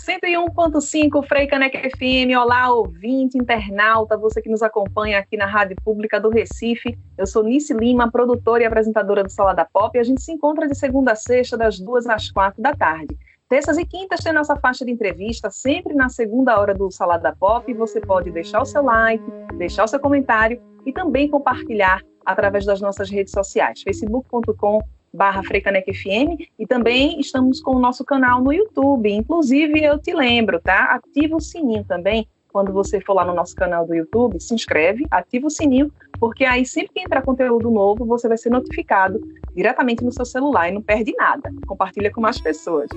101.5 0.00 1.26
Frei 1.26 1.46
Caneca 1.46 1.78
FM. 1.78 2.34
Olá, 2.34 2.72
ouvinte, 2.72 3.36
internauta, 3.36 4.16
você 4.16 4.40
que 4.40 4.48
nos 4.48 4.62
acompanha 4.62 5.18
aqui 5.18 5.36
na 5.36 5.44
Rádio 5.44 5.76
Pública 5.84 6.18
do 6.18 6.30
Recife. 6.30 6.98
Eu 7.18 7.26
sou 7.26 7.44
Nice 7.44 7.74
Lima, 7.74 8.10
produtora 8.10 8.62
e 8.62 8.66
apresentadora 8.66 9.22
do 9.22 9.30
Salada 9.30 9.68
Pop, 9.70 9.94
e 9.94 10.00
a 10.00 10.02
gente 10.02 10.22
se 10.22 10.32
encontra 10.32 10.66
de 10.66 10.74
segunda 10.74 11.12
a 11.12 11.14
sexta, 11.14 11.54
das 11.54 11.78
duas 11.78 12.06
às 12.06 12.30
quatro 12.30 12.62
da 12.62 12.74
tarde. 12.74 13.14
Terças 13.46 13.76
e 13.76 13.84
quintas 13.84 14.20
tem 14.20 14.32
nossa 14.32 14.56
faixa 14.56 14.86
de 14.86 14.90
entrevista, 14.90 15.50
sempre 15.50 15.92
na 15.92 16.08
segunda 16.08 16.58
hora 16.58 16.72
do 16.72 16.90
Salada 16.90 17.36
Pop. 17.38 17.70
Você 17.74 18.00
pode 18.00 18.30
deixar 18.30 18.62
o 18.62 18.64
seu 18.64 18.82
like, 18.82 19.22
deixar 19.58 19.84
o 19.84 19.88
seu 19.88 20.00
comentário 20.00 20.62
e 20.86 20.94
também 20.94 21.28
compartilhar 21.28 22.00
através 22.24 22.64
das 22.64 22.80
nossas 22.80 23.10
redes 23.10 23.32
sociais, 23.32 23.82
facebook.com 23.82 24.80
barra 25.12 25.42
Freicanec 25.42 25.92
FM 25.92 26.48
e 26.58 26.66
também 26.66 27.18
estamos 27.20 27.60
com 27.60 27.76
o 27.76 27.78
nosso 27.78 28.04
canal 28.04 28.42
no 28.42 28.52
YouTube. 28.52 29.10
Inclusive, 29.10 29.82
eu 29.82 29.98
te 29.98 30.14
lembro, 30.14 30.60
tá? 30.60 30.94
Ativa 30.94 31.36
o 31.36 31.40
sininho 31.40 31.84
também. 31.84 32.26
Quando 32.52 32.72
você 32.72 33.00
for 33.00 33.14
lá 33.14 33.24
no 33.24 33.34
nosso 33.34 33.54
canal 33.54 33.86
do 33.86 33.94
YouTube, 33.94 34.40
se 34.40 34.52
inscreve, 34.52 35.06
ativa 35.08 35.46
o 35.46 35.50
sininho, 35.50 35.92
porque 36.18 36.44
aí 36.44 36.66
sempre 36.66 36.94
que 36.94 37.00
entrar 37.00 37.22
conteúdo 37.22 37.70
novo, 37.70 38.04
você 38.04 38.26
vai 38.26 38.36
ser 38.36 38.50
notificado 38.50 39.20
diretamente 39.54 40.02
no 40.02 40.12
seu 40.12 40.24
celular 40.24 40.68
e 40.68 40.72
não 40.72 40.82
perde 40.82 41.14
nada. 41.16 41.52
Compartilha 41.66 42.10
com 42.10 42.20
mais 42.20 42.40
pessoas. 42.40 42.90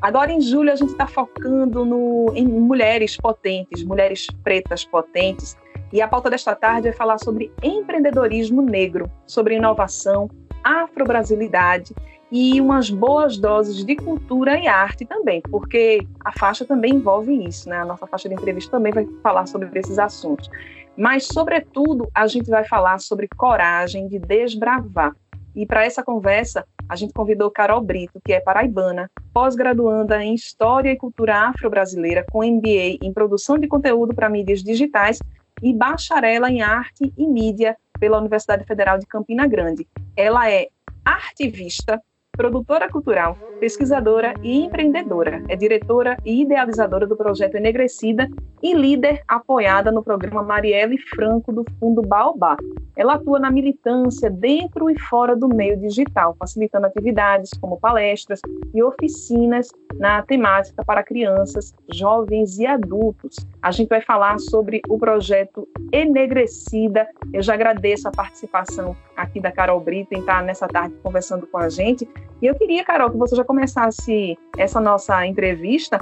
Agora, 0.00 0.30
em 0.30 0.40
julho, 0.40 0.70
a 0.70 0.76
gente 0.76 0.92
está 0.92 1.08
focando 1.08 1.84
no, 1.84 2.32
em 2.36 2.46
mulheres 2.46 3.16
potentes, 3.16 3.82
mulheres 3.82 4.28
pretas 4.44 4.84
potentes. 4.84 5.56
E 5.92 6.00
a 6.00 6.06
pauta 6.06 6.30
desta 6.30 6.54
tarde 6.54 6.88
vai 6.88 6.96
falar 6.96 7.18
sobre 7.18 7.52
empreendedorismo 7.62 8.62
negro, 8.62 9.10
sobre 9.26 9.56
inovação, 9.56 10.28
afro-brasilidade 10.64 11.94
e 12.32 12.60
umas 12.60 12.90
boas 12.90 13.38
doses 13.38 13.84
de 13.84 13.94
cultura 13.94 14.58
e 14.58 14.66
arte 14.66 15.04
também, 15.04 15.40
porque 15.42 16.04
a 16.24 16.32
faixa 16.32 16.64
também 16.64 16.94
envolve 16.94 17.32
isso, 17.46 17.68
né? 17.68 17.76
A 17.76 17.84
nossa 17.84 18.06
faixa 18.06 18.28
de 18.28 18.34
entrevista 18.34 18.72
também 18.72 18.92
vai 18.92 19.06
falar 19.22 19.46
sobre 19.46 19.70
esses 19.78 19.98
assuntos. 19.98 20.50
Mas, 20.96 21.26
sobretudo, 21.26 22.08
a 22.14 22.26
gente 22.26 22.50
vai 22.50 22.64
falar 22.64 22.98
sobre 22.98 23.28
coragem 23.36 24.08
de 24.08 24.18
desbravar. 24.18 25.14
E 25.54 25.64
para 25.66 25.84
essa 25.84 26.02
conversa, 26.02 26.64
a 26.88 26.96
gente 26.96 27.12
convidou 27.12 27.50
Carol 27.50 27.80
Brito, 27.80 28.20
que 28.24 28.32
é 28.32 28.40
paraibana, 28.40 29.10
pós-graduanda 29.32 30.22
em 30.22 30.34
História 30.34 30.90
e 30.90 30.96
Cultura 30.96 31.48
Afro-Brasileira, 31.48 32.24
com 32.30 32.44
MBA 32.44 32.98
em 33.02 33.12
Produção 33.12 33.58
de 33.58 33.68
Conteúdo 33.68 34.14
para 34.14 34.28
Mídias 34.28 34.62
Digitais 34.62 35.18
e 35.62 35.72
bacharela 35.72 36.50
em 36.50 36.62
Arte 36.62 37.12
e 37.16 37.26
Mídia 37.26 37.76
pela 37.98 38.18
Universidade 38.18 38.64
Federal 38.64 38.98
de 38.98 39.06
Campina 39.06 39.46
Grande. 39.46 39.86
Ela 40.16 40.50
é 40.50 40.68
artivista, 41.04 42.00
produtora 42.36 42.88
cultural, 42.88 43.36
pesquisadora 43.60 44.34
e 44.42 44.64
empreendedora. 44.64 45.42
É 45.48 45.56
diretora 45.56 46.16
e 46.24 46.42
idealizadora 46.42 47.06
do 47.06 47.16
projeto 47.16 47.56
Enegrecida 47.56 48.28
e 48.62 48.74
líder 48.74 49.22
apoiada 49.28 49.90
no 49.92 50.02
programa 50.02 50.42
Marielle 50.42 50.98
Franco 50.98 51.52
do 51.52 51.64
Fundo 51.78 52.02
Baobá. 52.02 52.56
Ela 52.96 53.14
atua 53.14 53.38
na 53.38 53.50
militância 53.50 54.30
dentro 54.30 54.88
e 54.88 54.98
fora 54.98 55.36
do 55.36 55.48
meio 55.48 55.76
digital, 55.76 56.36
facilitando 56.38 56.86
atividades 56.86 57.50
como 57.60 57.78
palestras 57.78 58.40
e 58.72 58.82
oficinas 58.82 59.68
na 59.94 60.22
temática 60.22 60.84
para 60.84 61.02
crianças, 61.02 61.74
jovens 61.92 62.58
e 62.58 62.66
adultos. 62.66 63.36
A 63.64 63.70
gente 63.70 63.88
vai 63.88 64.02
falar 64.02 64.38
sobre 64.38 64.82
o 64.90 64.98
projeto 64.98 65.66
Enegrecida. 65.90 67.08
Eu 67.32 67.42
já 67.42 67.54
agradeço 67.54 68.06
a 68.06 68.10
participação 68.10 68.94
aqui 69.16 69.40
da 69.40 69.50
Carol 69.50 69.80
Brito 69.80 70.14
em 70.14 70.18
estar 70.18 70.42
nessa 70.42 70.68
tarde 70.68 70.94
conversando 71.02 71.46
com 71.46 71.56
a 71.56 71.70
gente. 71.70 72.06
E 72.42 72.46
eu 72.46 72.54
queria, 72.56 72.84
Carol, 72.84 73.10
que 73.10 73.16
você 73.16 73.34
já 73.34 73.42
começasse 73.42 74.38
essa 74.58 74.78
nossa 74.82 75.26
entrevista 75.26 75.98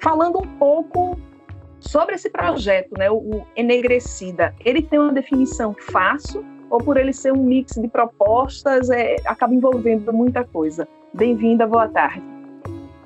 falando 0.00 0.38
um 0.38 0.46
pouco 0.56 1.20
sobre 1.80 2.14
esse 2.14 2.30
projeto, 2.30 2.96
né, 2.96 3.10
o 3.10 3.42
Enegrecida. 3.54 4.54
Ele 4.64 4.80
tem 4.80 4.98
uma 4.98 5.12
definição 5.12 5.76
fácil 5.78 6.42
ou 6.70 6.78
por 6.78 6.96
ele 6.96 7.12
ser 7.12 7.34
um 7.34 7.44
mix 7.44 7.74
de 7.74 7.88
propostas, 7.88 8.88
é, 8.88 9.16
acaba 9.26 9.52
envolvendo 9.52 10.10
muita 10.14 10.44
coisa. 10.44 10.88
Bem-vinda, 11.12 11.66
boa 11.66 11.88
tarde. 11.88 12.22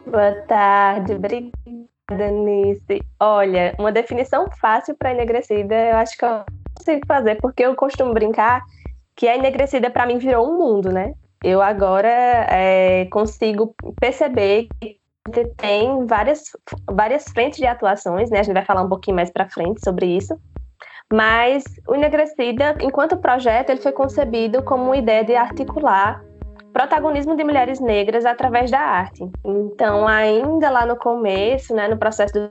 Boa 0.07 0.31
tarde, 0.47 1.15
obrigada, 1.15 1.51
Nice. 2.11 3.03
Olha, 3.19 3.75
uma 3.79 3.91
definição 3.91 4.47
fácil 4.61 4.95
para 4.97 5.13
enegrecida, 5.13 5.75
eu 5.75 5.97
acho 5.97 6.17
que 6.17 6.25
eu 6.25 6.45
consigo 6.77 7.07
fazer, 7.07 7.41
porque 7.41 7.65
eu 7.65 7.75
costumo 7.75 8.15
brincar 8.15 8.63
que 9.17 9.27
a 9.27 9.37
enegrecida 9.37 9.91
para 9.91 10.07
mim 10.07 10.19
virou 10.19 10.49
um 10.49 10.57
mundo, 10.57 10.93
né? 10.93 11.15
Eu 11.43 11.61
agora 11.61 12.09
é, 12.09 13.07
consigo 13.07 13.75
perceber 14.01 14.69
que 14.81 14.99
tem 15.57 16.07
várias, 16.07 16.45
várias 16.89 17.25
frentes 17.25 17.59
de 17.59 17.67
atuações, 17.67 18.31
né? 18.31 18.41
A 18.41 18.43
gente 18.43 18.55
vai 18.55 18.65
falar 18.65 18.83
um 18.83 18.89
pouquinho 18.89 19.17
mais 19.17 19.31
para 19.31 19.49
frente 19.49 19.83
sobre 19.83 20.07
isso. 20.07 20.39
Mas 21.13 21.65
o 21.87 21.95
Enegrecida, 21.95 22.77
enquanto 22.81 23.17
projeto, 23.17 23.71
ele 23.71 23.81
foi 23.81 23.93
concebido 23.93 24.63
como 24.63 24.85
uma 24.85 24.97
ideia 24.97 25.25
de 25.25 25.37
articular 25.37 26.23
protagonismo 26.77 27.35
de 27.35 27.43
mulheres 27.43 27.81
negras 27.81 28.27
através 28.27 28.71
da 28.71 28.79
arte. 28.79 29.27
Então, 29.43 30.07
ainda 30.07 30.69
lá 30.69 30.85
no 30.85 30.95
começo, 30.95 31.75
né, 31.75 31.89
no 31.89 31.97
processo 31.97 32.35
do 32.35 32.51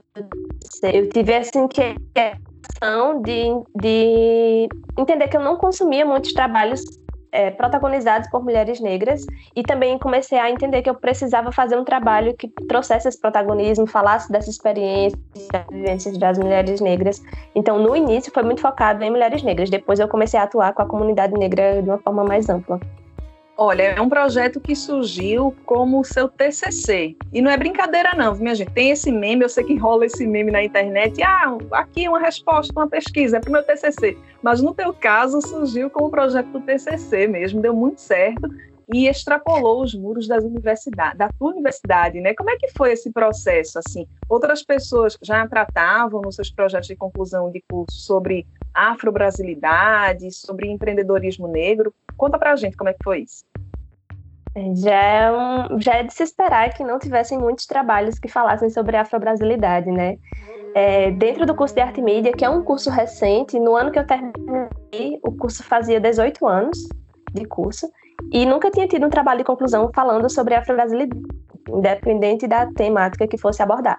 eu 0.82 1.08
tive 1.10 1.32
essa 1.32 1.56
inquietação 1.56 3.22
de, 3.22 3.44
de 3.80 4.68
entender 4.98 5.28
que 5.28 5.36
eu 5.36 5.40
não 5.40 5.56
consumia 5.56 6.04
muitos 6.04 6.32
trabalhos 6.32 6.82
é, 7.30 7.52
protagonizados 7.52 8.28
por 8.28 8.42
mulheres 8.42 8.80
negras 8.80 9.24
e 9.54 9.62
também 9.62 9.96
comecei 9.96 10.40
a 10.40 10.50
entender 10.50 10.82
que 10.82 10.90
eu 10.90 10.96
precisava 10.96 11.52
fazer 11.52 11.78
um 11.78 11.84
trabalho 11.84 12.34
que 12.34 12.48
trouxesse 12.68 13.06
esse 13.06 13.20
protagonismo, 13.20 13.86
falasse 13.86 14.32
dessa 14.32 14.50
experiência, 14.50 15.16
das 15.52 15.66
vivências 15.70 16.18
das 16.18 16.36
mulheres 16.36 16.80
negras. 16.80 17.22
Então, 17.54 17.78
no 17.78 17.94
início 17.94 18.32
foi 18.32 18.42
muito 18.42 18.60
focado 18.60 19.04
em 19.04 19.10
mulheres 19.10 19.44
negras, 19.44 19.70
depois 19.70 20.00
eu 20.00 20.08
comecei 20.08 20.40
a 20.40 20.42
atuar 20.42 20.74
com 20.74 20.82
a 20.82 20.86
comunidade 20.86 21.32
negra 21.34 21.80
de 21.80 21.88
uma 21.88 21.98
forma 21.98 22.24
mais 22.24 22.48
ampla. 22.48 22.80
Olha, 23.58 23.84
é 23.84 24.00
um 24.02 24.08
projeto 24.08 24.60
que 24.60 24.76
surgiu 24.76 25.56
como 25.64 26.04
seu 26.04 26.28
TCC. 26.28 27.16
E 27.32 27.40
não 27.40 27.50
é 27.50 27.56
brincadeira 27.56 28.14
não, 28.14 28.34
minha 28.34 28.54
gente. 28.54 28.70
Tem 28.72 28.90
esse 28.90 29.10
meme, 29.10 29.44
eu 29.44 29.48
sei 29.48 29.64
que 29.64 29.74
rola 29.76 30.04
esse 30.04 30.26
meme 30.26 30.52
na 30.52 30.62
internet. 30.62 31.22
Ah, 31.22 31.56
aqui 31.72 32.06
uma 32.06 32.18
resposta, 32.18 32.70
uma 32.76 32.86
pesquisa, 32.86 33.38
é 33.38 33.40
para 33.40 33.48
o 33.48 33.52
meu 33.52 33.62
TCC. 33.62 34.18
Mas 34.42 34.60
no 34.60 34.74
teu 34.74 34.92
caso, 34.92 35.40
surgiu 35.40 35.88
como 35.88 36.10
projeto 36.10 36.48
do 36.48 36.60
TCC 36.60 37.26
mesmo, 37.28 37.62
deu 37.62 37.74
muito 37.74 37.98
certo 37.98 38.46
e 38.92 39.08
extrapolou 39.08 39.82
os 39.82 39.94
muros 39.94 40.28
das 40.28 40.44
universidades, 40.44 41.18
da 41.18 41.28
tua 41.38 41.50
universidade, 41.50 42.20
né? 42.20 42.34
Como 42.34 42.50
é 42.50 42.56
que 42.56 42.68
foi 42.76 42.92
esse 42.92 43.10
processo, 43.10 43.78
assim? 43.78 44.06
Outras 44.28 44.62
pessoas 44.62 45.16
já 45.22 45.46
tratavam 45.48 46.20
nos 46.20 46.36
seus 46.36 46.50
projetos 46.50 46.88
de 46.88 46.94
conclusão 46.94 47.50
de 47.50 47.62
curso 47.68 47.98
sobre 47.98 48.46
afro-brasilidade, 48.76 50.30
sobre 50.30 50.70
empreendedorismo 50.70 51.48
negro. 51.48 51.92
Conta 52.16 52.38
pra 52.38 52.54
gente 52.56 52.76
como 52.76 52.90
é 52.90 52.92
que 52.92 53.02
foi 53.02 53.20
isso. 53.20 53.44
Já 54.74 54.94
é, 54.94 55.30
um, 55.30 55.80
já 55.80 55.94
é 55.96 56.02
de 56.02 56.14
se 56.14 56.22
esperar 56.22 56.72
que 56.72 56.82
não 56.82 56.98
tivessem 56.98 57.38
muitos 57.38 57.66
trabalhos 57.66 58.18
que 58.18 58.28
falassem 58.28 58.70
sobre 58.70 58.96
afro-brasilidade, 58.96 59.90
né? 59.90 60.16
É, 60.74 61.10
dentro 61.10 61.44
do 61.44 61.54
curso 61.54 61.74
de 61.74 61.80
Arte 61.80 62.00
e 62.00 62.02
Mídia, 62.02 62.32
que 62.32 62.44
é 62.44 62.48
um 62.48 62.62
curso 62.62 62.90
recente, 62.90 63.58
no 63.58 63.76
ano 63.76 63.90
que 63.90 63.98
eu 63.98 64.06
terminei, 64.06 65.20
o 65.22 65.32
curso 65.32 65.62
fazia 65.62 66.00
18 66.00 66.46
anos 66.46 66.78
de 67.32 67.44
curso, 67.44 67.90
e 68.32 68.46
nunca 68.46 68.70
tinha 68.70 68.86
tido 68.86 69.06
um 69.06 69.10
trabalho 69.10 69.38
de 69.38 69.44
conclusão 69.44 69.90
falando 69.94 70.30
sobre 70.30 70.54
afro-brasilidade, 70.54 71.20
independente 71.68 72.46
da 72.46 72.66
temática 72.72 73.26
que 73.26 73.36
fosse 73.36 73.62
abordar. 73.62 73.98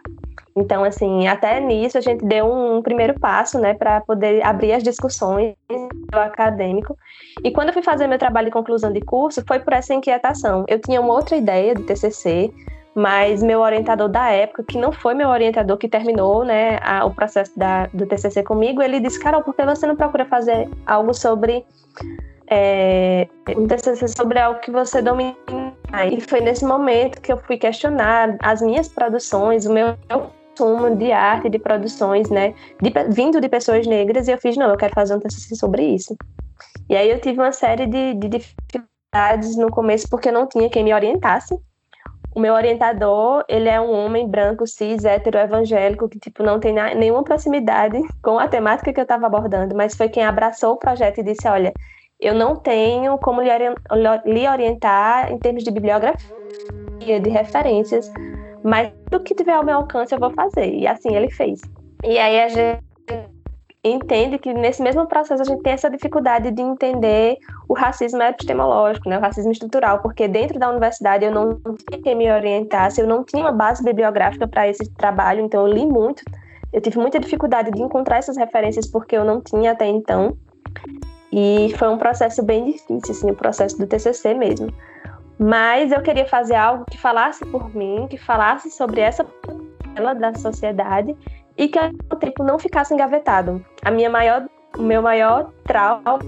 Então, 0.58 0.84
assim, 0.84 1.28
até 1.28 1.60
nisso 1.60 2.00
a 2.00 2.02
gente 2.02 2.26
deu 2.26 2.52
um 2.52 2.82
primeiro 2.82 3.20
passo, 3.20 3.60
né, 3.60 3.76
para 3.76 4.02
poder 4.02 4.44
abrir 4.44 4.74
as 4.74 4.82
discussões 4.82 5.54
do 5.70 6.20
acadêmico. 6.20 6.98
E 7.44 7.52
quando 7.52 7.68
eu 7.68 7.74
fui 7.74 7.84
fazer 7.84 8.08
meu 8.08 8.18
trabalho 8.18 8.48
de 8.48 8.52
conclusão 8.52 8.92
de 8.92 9.00
curso, 9.02 9.44
foi 9.48 9.60
por 9.60 9.74
essa 9.74 9.94
inquietação. 9.94 10.66
Eu 10.68 10.80
tinha 10.80 11.00
uma 11.00 11.14
outra 11.14 11.38
ideia 11.38 11.76
de 11.76 11.84
TCC, 11.84 12.52
mas 12.96 13.44
meu 13.44 13.60
orientador 13.60 14.10
da 14.10 14.32
época, 14.32 14.64
que 14.64 14.80
não 14.80 14.92
foi 14.92 15.14
meu 15.14 15.30
orientador 15.30 15.78
que 15.78 15.88
terminou, 15.88 16.44
né, 16.44 16.80
a, 16.82 17.06
o 17.06 17.14
processo 17.14 17.52
da, 17.56 17.86
do 17.94 18.08
TCC 18.08 18.42
comigo, 18.42 18.82
ele 18.82 19.00
disse, 19.00 19.20
Carol, 19.20 19.44
por 19.44 19.54
que 19.54 19.64
você 19.64 19.86
não 19.86 19.96
procura 19.96 20.26
fazer 20.26 20.68
algo 20.88 21.14
sobre 21.14 21.64
é, 22.50 23.28
um 23.56 23.68
TCC 23.68 24.08
sobre 24.08 24.40
algo 24.40 24.60
que 24.60 24.72
você 24.72 25.04
domina. 25.04 25.36
E 26.12 26.20
foi 26.22 26.42
nesse 26.42 26.66
momento 26.66 27.22
que 27.22 27.32
eu 27.32 27.38
fui 27.38 27.58
questionar 27.58 28.38
as 28.40 28.62
minhas 28.62 28.88
produções, 28.88 29.66
o 29.66 29.74
meu 29.74 29.96
consumo 30.58 30.96
de 30.96 31.12
arte, 31.12 31.50
de 31.50 31.60
produções, 31.60 32.30
né, 32.30 32.54
de, 32.82 32.92
vindo 33.10 33.40
de 33.40 33.48
pessoas 33.48 33.86
negras, 33.86 34.28
e 34.28 34.32
eu 34.32 34.38
fiz, 34.38 34.58
não, 34.58 34.70
eu 34.70 34.78
quero 34.78 34.94
fazer 34.94 35.16
um 35.16 35.20
TCC 35.20 35.56
sobre 35.56 35.84
isso. 35.84 36.16
E 36.90 36.96
aí 36.96 37.10
eu 37.10 37.20
tive 37.20 37.40
uma 37.40 37.52
série 37.52 37.86
de, 37.86 38.16
de 38.16 38.30
dificuldades 38.30 39.56
no 39.58 39.70
começo, 39.70 40.08
porque 40.10 40.30
eu 40.30 40.34
não 40.34 40.48
tinha 40.48 40.70
quem 40.70 40.84
me 40.84 40.94
orientasse. 40.94 41.58
O 42.36 42.40
meu 42.40 42.54
orientador, 42.54 43.44
ele 43.48 43.68
é 43.68 43.82
um 43.82 43.92
homem 43.92 44.28
branco, 44.28 44.68
cis, 44.68 45.06
hétero, 45.06 45.40
evangélico, 45.40 46.08
que, 46.08 46.20
tipo, 46.20 46.44
não 46.44 46.60
tem 46.60 46.74
nenhuma 46.96 47.24
proximidade 47.24 48.00
com 48.22 48.38
a 48.38 48.48
temática 48.48 48.94
que 48.94 49.00
eu 49.00 49.04
estava 49.04 49.26
abordando, 49.26 49.76
mas 49.76 49.96
foi 49.96 50.08
quem 50.08 50.24
abraçou 50.24 50.74
o 50.74 50.78
projeto 50.78 51.20
e 51.20 51.24
disse, 51.24 51.48
olha, 51.48 51.74
eu 52.20 52.36
não 52.36 52.56
tenho 52.56 53.18
como 53.18 53.42
lhe 53.42 54.48
orientar 54.48 55.32
em 55.32 55.38
termos 55.38 55.64
de 55.64 55.72
bibliografia, 55.72 56.20
de 57.00 57.30
referências, 57.30 58.12
mas 58.68 58.92
do 59.10 59.20
que 59.22 59.34
tiver 59.34 59.54
ao 59.54 59.64
meu 59.64 59.78
alcance 59.78 60.14
eu 60.14 60.20
vou 60.20 60.32
fazer. 60.32 60.74
E 60.74 60.86
assim 60.86 61.16
ele 61.16 61.32
fez. 61.32 61.62
E 62.04 62.18
aí 62.20 62.42
a 62.42 62.50
gente 62.50 62.84
entende 63.82 64.38
que 64.38 64.54
nesse 64.54 64.84
mesmo 64.84 65.08
processo 65.08 65.42
a 65.42 65.46
gente 65.46 65.64
tem 65.64 65.72
essa 65.72 65.90
dificuldade 65.90 66.52
de 66.52 66.62
entender 66.62 67.38
o 67.70 67.74
racismo 67.74 68.22
epistemológico, 68.22 69.08
né, 69.08 69.18
o 69.18 69.22
racismo 69.22 69.52
estrutural, 69.52 70.00
porque 70.02 70.28
dentro 70.28 70.60
da 70.60 70.70
universidade 70.70 71.24
eu 71.24 71.32
não 71.32 71.56
tinha 71.56 72.02
quem 72.04 72.16
me 72.16 72.30
orientasse, 72.30 73.00
eu 73.00 73.08
não 73.08 73.24
tinha 73.24 73.44
uma 73.44 73.54
base 73.54 73.82
bibliográfica 73.82 74.46
para 74.46 74.68
esse 74.68 74.92
trabalho, 74.96 75.46
então 75.46 75.66
eu 75.66 75.72
li 75.72 75.86
muito, 75.86 76.22
eu 76.74 76.82
tive 76.82 77.00
muita 77.00 77.18
dificuldade 77.18 77.72
de 77.72 77.82
encontrar 77.82 78.18
essas 78.18 78.36
referências 78.36 78.86
porque 78.86 79.16
eu 79.16 79.24
não 79.24 79.40
tinha 79.40 79.72
até 79.72 79.88
então, 79.88 80.36
e 81.32 81.74
foi 81.78 81.88
um 81.88 81.98
processo 81.98 82.44
bem 82.44 82.66
difícil, 82.66 83.12
assim, 83.12 83.32
o 83.32 83.36
processo 83.36 83.78
do 83.78 83.88
TCC 83.88 84.34
mesmo. 84.34 84.68
Mas 85.40 85.92
eu 85.92 86.02
queria 86.02 86.26
fazer 86.26 86.56
algo 86.56 86.86
que 86.90 86.98
falasse 86.98 87.46
por 87.46 87.74
mim, 87.76 88.08
que 88.10 88.18
falasse 88.18 88.72
sobre 88.72 89.02
essa 89.02 89.26
da 90.20 90.34
sociedade 90.36 91.16
e 91.58 91.68
que 91.68 91.80
mesmo 91.80 92.16
tempo 92.20 92.44
não 92.44 92.60
ficasse 92.60 92.94
engavetado. 92.94 93.66
A 93.84 93.90
minha 93.90 94.10
maior, 94.10 94.48
o 94.78 94.82
meu 94.82 95.02
maior 95.02 95.52
trauma 95.64 96.20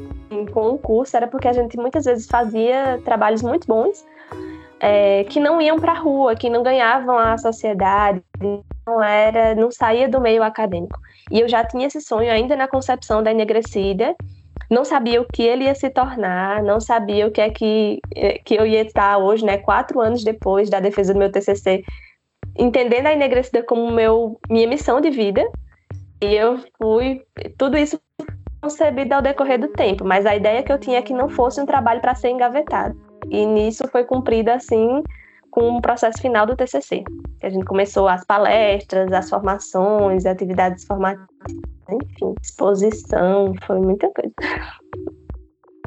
com 0.52 0.70
o 0.70 0.78
curso 0.78 1.16
era 1.16 1.28
porque 1.28 1.48
a 1.48 1.54
gente 1.54 1.78
muitas 1.78 2.06
vezes 2.06 2.28
fazia 2.28 3.00
trabalhos 3.04 3.44
muito 3.44 3.68
bons 3.68 4.04
é, 4.80 5.24
que 5.26 5.40
não 5.40 5.62
iam 5.62 5.78
para 5.78 5.92
a 5.92 6.00
rua, 6.00 6.36
que 6.36 6.50
não 6.50 6.64
ganhavam 6.64 7.18
a 7.18 7.38
sociedade, 7.38 8.24
não 8.88 9.04
era, 9.04 9.54
não 9.56 9.70
saía 9.72 10.08
do 10.08 10.22
meio 10.22 10.42
acadêmico. 10.42 11.00
E 11.32 11.40
eu 11.40 11.48
já 11.48 11.64
tinha 11.64 11.88
esse 11.88 12.02
sonho 12.02 12.32
ainda 12.32 12.56
na 12.56 12.68
concepção 12.68 13.22
da 13.22 13.32
enegrecida, 13.32 14.16
não 14.70 14.86
sabia 14.86 15.22
o 15.22 15.26
que 15.26 15.44
ele 15.44 15.66
ia 15.66 15.74
se 15.74 15.90
tornar, 15.90 16.62
não 16.62 16.80
sabia 16.80 17.28
o 17.28 17.32
que 17.32 17.42
é 17.42 17.50
que, 17.50 18.00
que 18.46 18.56
eu 18.56 18.66
ia 18.68 18.82
estar 18.84 19.18
hoje, 19.18 19.44
né, 19.44 19.58
quatro 19.58 20.00
anos 20.00 20.24
depois 20.24 20.70
da 20.70 20.80
defesa 20.80 21.14
do 21.14 21.20
meu 21.20 21.32
TCC, 21.32 21.84
entendendo 22.58 23.08
a 23.08 23.14
enegrecida 23.14 23.64
como 23.64 23.92
meu, 23.92 24.40
minha 24.50 24.68
missão 24.68 25.02
de 25.02 25.10
vida. 25.10 25.44
E 26.22 26.36
eu 26.36 26.60
fui. 26.78 27.22
Tudo 27.58 27.78
isso 27.78 28.00
concebido 28.62 29.16
ao 29.16 29.22
decorrer 29.22 29.60
do 29.60 29.70
tempo, 29.70 30.04
mas 30.04 30.26
a 30.26 30.36
ideia 30.36 30.62
que 30.62 30.72
eu 30.72 30.78
tinha 30.78 31.00
é 31.00 31.02
que 31.02 31.14
não 31.14 31.30
fosse 31.30 31.62
um 31.62 31.66
trabalho 31.66 32.02
para 32.02 32.14
ser 32.14 32.30
engavetado. 32.30 33.00
E 33.30 33.46
nisso 33.46 33.88
foi 33.88 34.04
cumprido 34.04 34.52
assim 34.52 35.02
com 35.50 35.78
o 35.78 35.82
processo 35.82 36.22
final 36.22 36.46
do 36.46 36.56
TCC. 36.56 37.04
A 37.42 37.50
gente 37.50 37.66
começou 37.66 38.08
as 38.08 38.26
palestras, 38.26 39.12
as 39.12 39.30
formações, 39.30 40.26
atividades 40.26 40.86
formativas, 40.86 41.28
enfim, 41.94 42.36
exposição, 42.42 43.54
foi 43.66 43.80
muita 43.80 44.10
coisa. 44.10 44.34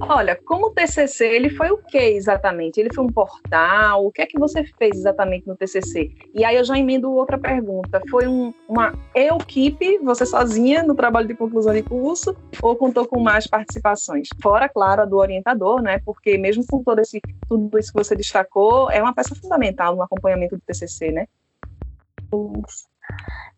Olha, 0.08 0.36
como 0.44 0.66
o 0.66 0.70
TCC, 0.70 1.24
ele 1.24 1.48
foi 1.50 1.70
o 1.70 1.78
que 1.78 1.96
exatamente? 1.96 2.80
Ele 2.80 2.92
foi 2.92 3.04
um 3.04 3.12
portal? 3.12 4.04
O 4.04 4.10
que 4.10 4.20
é 4.20 4.26
que 4.26 4.36
você 4.36 4.64
fez 4.76 4.96
exatamente 4.96 5.46
no 5.46 5.56
TCC? 5.56 6.10
E 6.34 6.44
aí 6.44 6.56
eu 6.56 6.64
já 6.64 6.76
emendo 6.76 7.12
outra 7.12 7.38
pergunta. 7.38 8.02
Foi 8.10 8.26
um, 8.26 8.52
uma 8.68 8.92
equipe, 9.14 9.98
você 9.98 10.26
sozinha, 10.26 10.82
no 10.82 10.96
trabalho 10.96 11.28
de 11.28 11.34
conclusão 11.34 11.72
de 11.72 11.84
curso, 11.84 12.34
ou 12.60 12.74
contou 12.74 13.06
com 13.06 13.20
mais 13.20 13.46
participações? 13.46 14.28
Fora, 14.42 14.68
claro, 14.68 15.02
a 15.02 15.04
do 15.04 15.18
orientador, 15.18 15.80
né? 15.80 16.00
Porque 16.04 16.36
mesmo 16.36 16.64
com 16.68 16.82
todo 16.82 16.98
esse, 16.98 17.20
tudo 17.48 17.78
isso 17.78 17.92
que 17.92 18.02
você 18.02 18.16
destacou, 18.16 18.90
é 18.90 19.00
uma 19.00 19.14
peça 19.14 19.36
fundamental 19.36 19.94
no 19.94 20.02
acompanhamento 20.02 20.56
do 20.56 20.62
TCC, 20.66 21.12
né? 21.12 21.28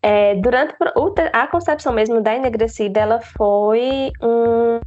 É, 0.02 0.34
durante 0.34 0.74
a 1.32 1.46
concepção 1.46 1.92
mesmo 1.92 2.20
da 2.20 2.34
enegrecida, 2.34 3.00
ela 3.00 3.20
foi 3.20 4.12
um, 4.22 4.78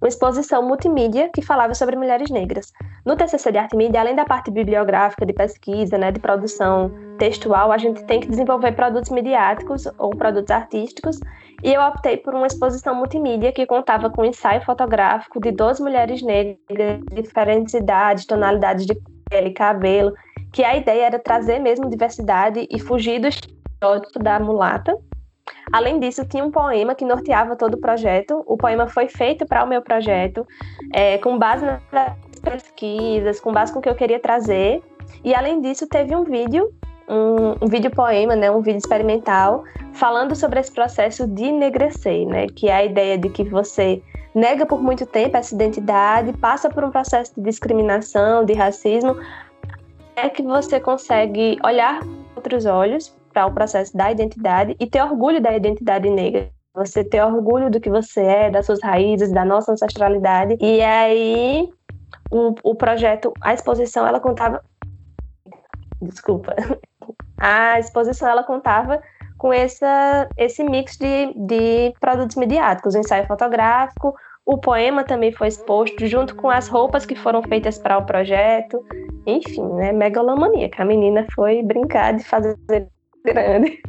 uma 0.00 0.08
exposição 0.08 0.66
multimídia 0.66 1.28
que 1.32 1.42
falava 1.42 1.74
sobre 1.74 1.96
mulheres 1.96 2.30
negras. 2.30 2.72
No 3.04 3.14
TCC 3.14 3.52
de 3.52 3.58
Arte 3.58 3.76
Mídia, 3.76 4.00
além 4.00 4.16
da 4.16 4.24
parte 4.24 4.50
bibliográfica, 4.50 5.26
de 5.26 5.34
pesquisa, 5.34 5.98
né, 5.98 6.10
de 6.10 6.18
produção 6.18 6.90
textual, 7.18 7.70
a 7.70 7.76
gente 7.76 8.02
tem 8.06 8.20
que 8.20 8.28
desenvolver 8.28 8.72
produtos 8.72 9.10
midiáticos 9.10 9.86
ou 9.98 10.10
produtos 10.10 10.50
artísticos, 10.50 11.20
e 11.62 11.74
eu 11.74 11.82
optei 11.82 12.16
por 12.16 12.34
uma 12.34 12.46
exposição 12.46 12.94
multimídia 12.94 13.52
que 13.52 13.66
contava 13.66 14.08
com 14.08 14.22
um 14.22 14.26
ensaio 14.26 14.62
fotográfico 14.62 15.38
de 15.38 15.52
12 15.52 15.82
mulheres 15.82 16.22
negras 16.22 16.56
de 17.12 17.22
diferentes 17.22 17.74
idades, 17.74 18.24
tonalidades 18.24 18.86
de 18.86 18.94
pele, 19.28 19.52
cabelo, 19.52 20.14
que 20.52 20.64
a 20.64 20.76
ideia 20.76 21.06
era 21.06 21.18
trazer 21.18 21.58
mesmo 21.58 21.88
diversidade 21.88 22.66
e 22.70 22.78
fugir 22.78 23.20
do 23.20 23.28
estereótipo 23.28 24.18
da 24.18 24.38
mulata, 24.40 24.96
Além 25.72 26.00
disso, 26.00 26.24
tinha 26.26 26.44
um 26.44 26.50
poema 26.50 26.94
que 26.94 27.04
norteava 27.04 27.54
todo 27.54 27.74
o 27.74 27.80
projeto. 27.80 28.42
O 28.46 28.56
poema 28.56 28.88
foi 28.88 29.08
feito 29.08 29.46
para 29.46 29.64
o 29.64 29.68
meu 29.68 29.82
projeto, 29.82 30.46
é, 30.92 31.18
com 31.18 31.38
base 31.38 31.64
nas 31.92 32.16
pesquisas, 32.42 33.40
com 33.40 33.52
base 33.52 33.72
com 33.72 33.78
o 33.78 33.82
que 33.82 33.88
eu 33.88 33.94
queria 33.94 34.18
trazer. 34.18 34.82
E 35.22 35.34
além 35.34 35.60
disso, 35.60 35.86
teve 35.86 36.14
um 36.14 36.24
vídeo, 36.24 36.72
um, 37.08 37.64
um 37.64 37.68
vídeo 37.68 37.90
poema, 37.90 38.34
né, 38.34 38.50
um 38.50 38.60
vídeo 38.60 38.78
experimental, 38.78 39.64
falando 39.92 40.34
sobre 40.34 40.58
esse 40.60 40.72
processo 40.72 41.26
de 41.26 41.44
enegrecer, 41.44 42.26
né, 42.26 42.46
que 42.48 42.68
é 42.68 42.74
a 42.74 42.84
ideia 42.84 43.18
de 43.18 43.28
que 43.28 43.44
você 43.44 44.02
nega 44.34 44.64
por 44.64 44.80
muito 44.80 45.04
tempo 45.06 45.36
essa 45.36 45.54
identidade, 45.54 46.32
passa 46.34 46.68
por 46.68 46.84
um 46.84 46.90
processo 46.90 47.32
de 47.36 47.42
discriminação, 47.42 48.44
de 48.44 48.54
racismo, 48.54 49.16
é 50.24 50.30
que 50.30 50.42
você 50.42 50.78
consegue 50.80 51.58
olhar 51.64 52.00
outros 52.36 52.66
olhos 52.66 53.14
para 53.32 53.46
o 53.46 53.52
processo 53.52 53.96
da 53.96 54.10
identidade 54.10 54.76
e 54.78 54.86
ter 54.86 55.02
orgulho 55.02 55.40
da 55.40 55.54
identidade 55.54 56.10
negra. 56.10 56.50
Você 56.74 57.02
ter 57.02 57.22
orgulho 57.22 57.70
do 57.70 57.80
que 57.80 57.90
você 57.90 58.20
é, 58.20 58.50
das 58.50 58.66
suas 58.66 58.80
raízes, 58.82 59.32
da 59.32 59.44
nossa 59.44 59.72
ancestralidade. 59.72 60.56
E 60.60 60.80
aí, 60.80 61.68
o, 62.30 62.54
o 62.62 62.74
projeto, 62.74 63.32
a 63.40 63.52
exposição, 63.52 64.06
ela 64.06 64.20
contava. 64.20 64.62
Desculpa. 66.00 66.54
A 67.42 67.80
exposição, 67.80 68.28
ela 68.28 68.42
contava 68.42 69.00
com 69.38 69.50
essa, 69.50 70.28
esse 70.36 70.62
mix 70.62 70.98
de, 70.98 71.32
de 71.34 71.94
produtos 71.98 72.36
midiáticos, 72.36 72.94
o 72.94 72.98
ensaio 72.98 73.26
fotográfico, 73.26 74.14
o 74.50 74.58
poema 74.58 75.04
também 75.04 75.30
foi 75.30 75.46
exposto 75.46 76.06
junto 76.08 76.34
com 76.34 76.50
as 76.50 76.66
roupas 76.66 77.06
que 77.06 77.14
foram 77.14 77.40
feitas 77.40 77.78
para 77.78 77.96
o 77.96 78.04
projeto. 78.04 78.84
Enfim, 79.24 79.62
né? 79.74 79.92
Megalomaníaca. 79.92 80.82
A 80.82 80.84
menina 80.84 81.24
foi 81.34 81.62
brincar 81.62 82.14
de 82.14 82.24
fazer 82.24 82.56
grande. 83.24 83.80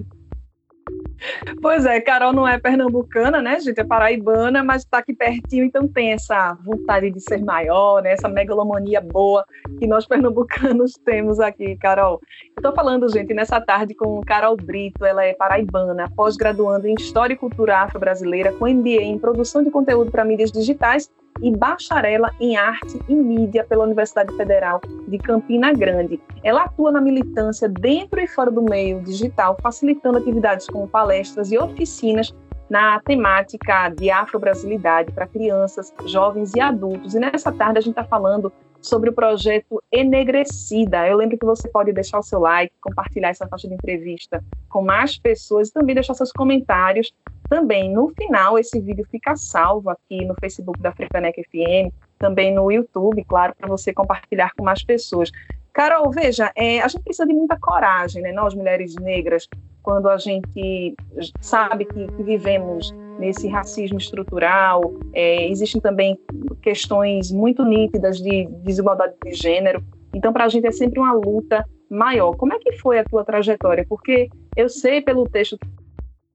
Pois 1.62 1.86
é, 1.86 2.00
Carol 2.02 2.34
não 2.34 2.48
é 2.48 2.58
pernambucana, 2.60 3.42
né, 3.42 3.60
gente? 3.60 3.80
É 3.80 3.84
paraibana, 3.84 4.64
mas 4.64 4.84
está 4.84 5.00
aqui 5.00 5.14
pertinho, 5.14 5.66
então 5.66 5.88
tem 5.88 6.14
essa 6.14 6.54
vontade 6.64 7.12
de 7.12 7.20
ser 7.20 7.44
maior, 7.44 8.02
né? 8.02 8.14
Essa 8.14 8.28
megalomania 8.28 9.02
boa 9.02 9.46
que 9.80 9.88
nós 9.88 10.06
pernambucanos 10.08 10.94
temos 11.06 11.40
aqui, 11.40 11.76
Carol. 11.78 12.20
Estou 12.58 12.74
falando, 12.74 13.08
gente, 13.10 13.34
nessa 13.34 13.62
tarde 13.62 13.94
com 13.94 14.22
Carol 14.22 14.56
Brito, 14.56 15.06
ela 15.06 15.24
é 15.24 15.34
paraibana, 15.34 16.10
pós-graduando 16.16 16.88
em 16.88 16.96
História 16.96 17.34
e 17.34 17.38
Cultura 17.38 17.78
Afro-Brasileira, 17.80 18.52
com 18.54 18.68
MBA 18.68 19.02
em 19.02 19.20
Produção 19.20 19.64
de 19.64 19.70
Conteúdo 19.70 20.12
para 20.12 20.26
Mídias 20.26 20.52
Digitais 20.52 21.10
e 21.42 21.52
bacharela 21.56 22.32
em 22.40 22.56
arte 22.58 23.00
e 23.08 23.16
mídia 23.16 23.64
pela 23.64 23.84
Universidade 23.84 24.36
Federal 24.36 24.82
de 25.08 25.18
Campina 25.18 25.74
Grande. 25.74 26.20
Ela 26.44 26.64
atua 26.64 26.92
na 26.92 27.02
militância 27.02 27.68
dentro 27.68 28.20
e 28.20 28.28
fora 28.28 28.52
do 28.52 28.62
meio 28.62 29.02
digital, 29.02 29.58
facilitando 29.62 30.18
atividades 30.18 30.68
como 30.68 30.88
palestras 30.88 31.52
e 31.52 31.58
oficinas 31.58 32.34
na 32.70 33.02
temática 33.02 33.90
de 33.90 34.10
afro-brasilidade 34.10 35.12
para 35.12 35.28
crianças, 35.28 35.94
jovens 36.06 36.54
e 36.56 36.62
adultos. 36.62 37.14
E 37.14 37.20
nessa 37.20 37.52
tarde 37.52 37.80
a 37.80 37.82
gente 37.82 37.92
está 37.92 38.06
falando 38.06 38.52
sobre 38.82 39.10
o 39.10 39.14
projeto 39.14 39.82
Enegrecida. 39.92 41.08
Eu 41.08 41.18
lembro 41.18 41.38
que 41.38 41.46
você 41.46 41.70
pode 41.70 41.94
deixar 41.94 42.20
o 42.20 42.24
seu 42.24 42.40
like, 42.40 42.74
compartilhar 42.82 43.30
essa 43.30 43.48
faixa 43.48 43.68
de 43.68 43.74
entrevista 43.74 44.44
com 44.70 44.82
mais 44.82 45.18
pessoas 45.18 45.70
e 45.70 45.74
também 45.74 45.94
deixar 45.94 46.14
seus 46.14 46.32
comentários. 46.32 47.14
Também 47.52 47.92
no 47.92 48.08
final, 48.18 48.58
esse 48.58 48.80
vídeo 48.80 49.06
fica 49.12 49.36
salvo 49.36 49.90
aqui 49.90 50.24
no 50.24 50.34
Facebook 50.40 50.80
da 50.80 50.94
Frecanec 50.94 51.38
FM, 51.44 51.94
também 52.18 52.56
no 52.56 52.72
YouTube, 52.72 53.26
claro, 53.26 53.54
para 53.54 53.68
você 53.68 53.92
compartilhar 53.92 54.54
com 54.56 54.64
mais 54.64 54.82
pessoas. 54.86 55.30
Carol, 55.74 56.10
veja, 56.12 56.50
é, 56.56 56.80
a 56.80 56.88
gente 56.88 57.04
precisa 57.04 57.28
de 57.28 57.34
muita 57.34 57.60
coragem, 57.60 58.22
né? 58.22 58.32
Nós, 58.32 58.56
mulheres 58.56 58.96
negras, 58.96 59.50
quando 59.84 60.08
a 60.08 60.16
gente 60.16 60.96
sabe 61.42 61.84
que, 61.84 62.08
que 62.08 62.24
vivemos 62.24 62.96
nesse 63.20 63.50
racismo 63.50 63.98
estrutural, 63.98 64.82
é, 65.12 65.46
existem 65.50 65.82
também 65.82 66.18
questões 66.62 67.34
muito 67.34 67.66
nítidas 67.66 68.22
de 68.22 68.48
desigualdade 68.64 69.14
de 69.26 69.34
gênero. 69.34 69.84
Então, 70.14 70.32
para 70.32 70.46
a 70.46 70.48
gente 70.48 70.68
é 70.68 70.72
sempre 70.72 71.02
uma 71.02 71.12
luta 71.12 71.66
maior. 71.90 72.34
Como 72.38 72.54
é 72.54 72.60
que 72.60 72.72
foi 72.78 72.98
a 72.98 73.04
tua 73.04 73.26
trajetória? 73.26 73.86
Porque 73.90 74.30
eu 74.56 74.70
sei 74.70 75.02
pelo 75.02 75.28
texto 75.28 75.60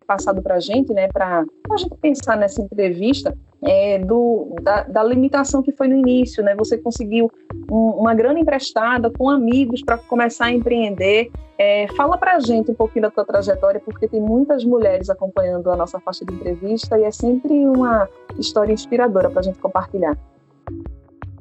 passado 0.07 0.43
para 0.43 0.55
a 0.57 0.61
gente, 0.61 0.93
né, 0.93 1.09
para 1.09 1.45
a 1.71 1.77
gente 1.77 1.95
pensar 1.97 2.37
nessa 2.37 2.63
entrevista, 2.63 3.37
é, 3.63 3.99
do, 3.99 4.55
da, 4.63 4.83
da, 4.85 5.03
limitação 5.03 5.63
que 5.63 5.73
foi 5.73 5.89
no 5.89 5.97
início, 5.97 6.43
né? 6.45 6.55
Você 6.57 6.77
conseguiu 6.79 7.31
um, 7.71 7.91
uma 7.91 8.15
grana 8.15 8.39
emprestada 8.39 9.11
com 9.11 9.31
amigos 9.31 9.83
para 9.83 9.97
começar 9.97 10.47
a 10.47 10.53
empreender. 10.53 11.31
É, 11.59 11.87
fala 11.97 12.19
para 12.19 12.37
a 12.37 12.41
gente 12.41 12.71
um 12.71 12.75
pouquinho 12.75 13.03
da 13.03 13.11
tua 13.11 13.25
trajetória, 13.25 13.81
porque 13.81 14.07
tem 14.07 14.21
muitas 14.21 14.63
mulheres 14.63 15.09
acompanhando 15.09 15.71
a 15.71 15.77
nossa 15.77 15.99
faixa 15.99 16.25
de 16.25 16.35
entrevista 16.35 16.99
e 16.99 17.05
é 17.05 17.11
sempre 17.11 17.67
uma 17.67 18.09
história 18.39 18.73
inspiradora 18.73 19.31
para 19.31 19.41
a 19.41 19.43
gente 19.43 19.59
compartilhar. 19.59 20.17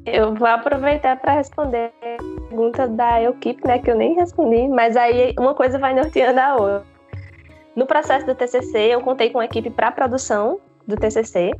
Eu 0.05 0.33
vou 0.35 0.47
aproveitar 0.47 1.19
para 1.19 1.33
responder 1.33 1.91
pergunta 2.47 2.87
da 2.87 3.21
equipe, 3.21 3.67
né, 3.67 3.79
que 3.79 3.91
eu 3.91 3.95
nem 3.95 4.15
respondi, 4.15 4.67
mas 4.67 4.95
aí 4.95 5.33
uma 5.37 5.53
coisa 5.53 5.77
vai 5.77 5.93
norteando 5.93 6.39
a 6.39 6.55
outra. 6.55 6.94
No 7.75 7.85
processo 7.85 8.25
do 8.25 8.35
TCC, 8.35 8.77
eu 8.77 9.01
contei 9.01 9.29
com 9.29 9.39
a 9.39 9.45
equipe 9.45 9.69
para 9.69 9.91
produção 9.91 10.59
do 10.87 10.95
TCC, 10.95 11.51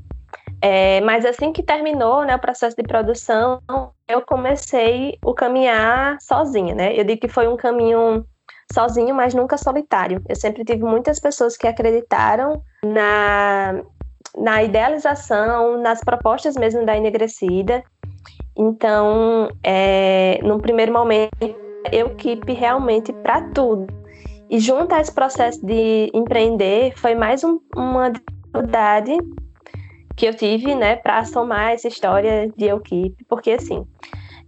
é, 0.62 1.02
mas 1.02 1.26
assim 1.26 1.52
que 1.52 1.62
terminou 1.62 2.24
né, 2.24 2.36
o 2.36 2.40
processo 2.40 2.76
de 2.76 2.84
produção, 2.84 3.62
eu 4.08 4.22
comecei 4.22 5.18
o 5.24 5.34
caminhar 5.34 6.18
sozinha, 6.22 6.74
né? 6.74 6.98
Eu 6.98 7.04
digo 7.04 7.22
que 7.22 7.28
foi 7.28 7.48
um 7.48 7.58
caminho 7.58 8.26
sozinho, 8.72 9.14
mas 9.14 9.34
nunca 9.34 9.58
solitário. 9.58 10.22
Eu 10.28 10.36
sempre 10.36 10.64
tive 10.64 10.84
muitas 10.84 11.20
pessoas 11.20 11.58
que 11.58 11.68
acreditaram 11.68 12.62
na, 12.84 13.82
na 14.38 14.64
idealização, 14.64 15.80
nas 15.82 16.02
propostas 16.02 16.56
mesmo 16.56 16.86
da 16.86 16.96
Enegrecida. 16.96 17.84
Então, 18.58 19.50
é, 19.64 20.40
num 20.42 20.60
primeiro 20.60 20.94
momento, 20.94 21.32
eu 21.92 22.08
equipe 22.08 22.54
realmente 22.54 23.12
para 23.14 23.42
tudo. 23.50 24.05
E 24.50 24.60
junto 24.60 24.94
a 24.94 25.02
esse 25.02 25.14
processo 25.14 25.66
de 25.66 26.12
empreender, 26.14 26.94
foi 26.98 27.16
mais 27.16 27.44
um, 27.44 27.60
uma 27.76 28.12
dificuldade 28.12 29.18
que 30.16 30.26
eu 30.26 30.34
tive, 30.34 30.76
né, 30.76 30.96
para 30.96 31.26
somar 31.26 31.72
essa 31.72 31.88
história 31.88 32.52
de 32.56 32.66
equipe, 32.66 33.26
porque 33.28 33.52
assim, 33.52 33.86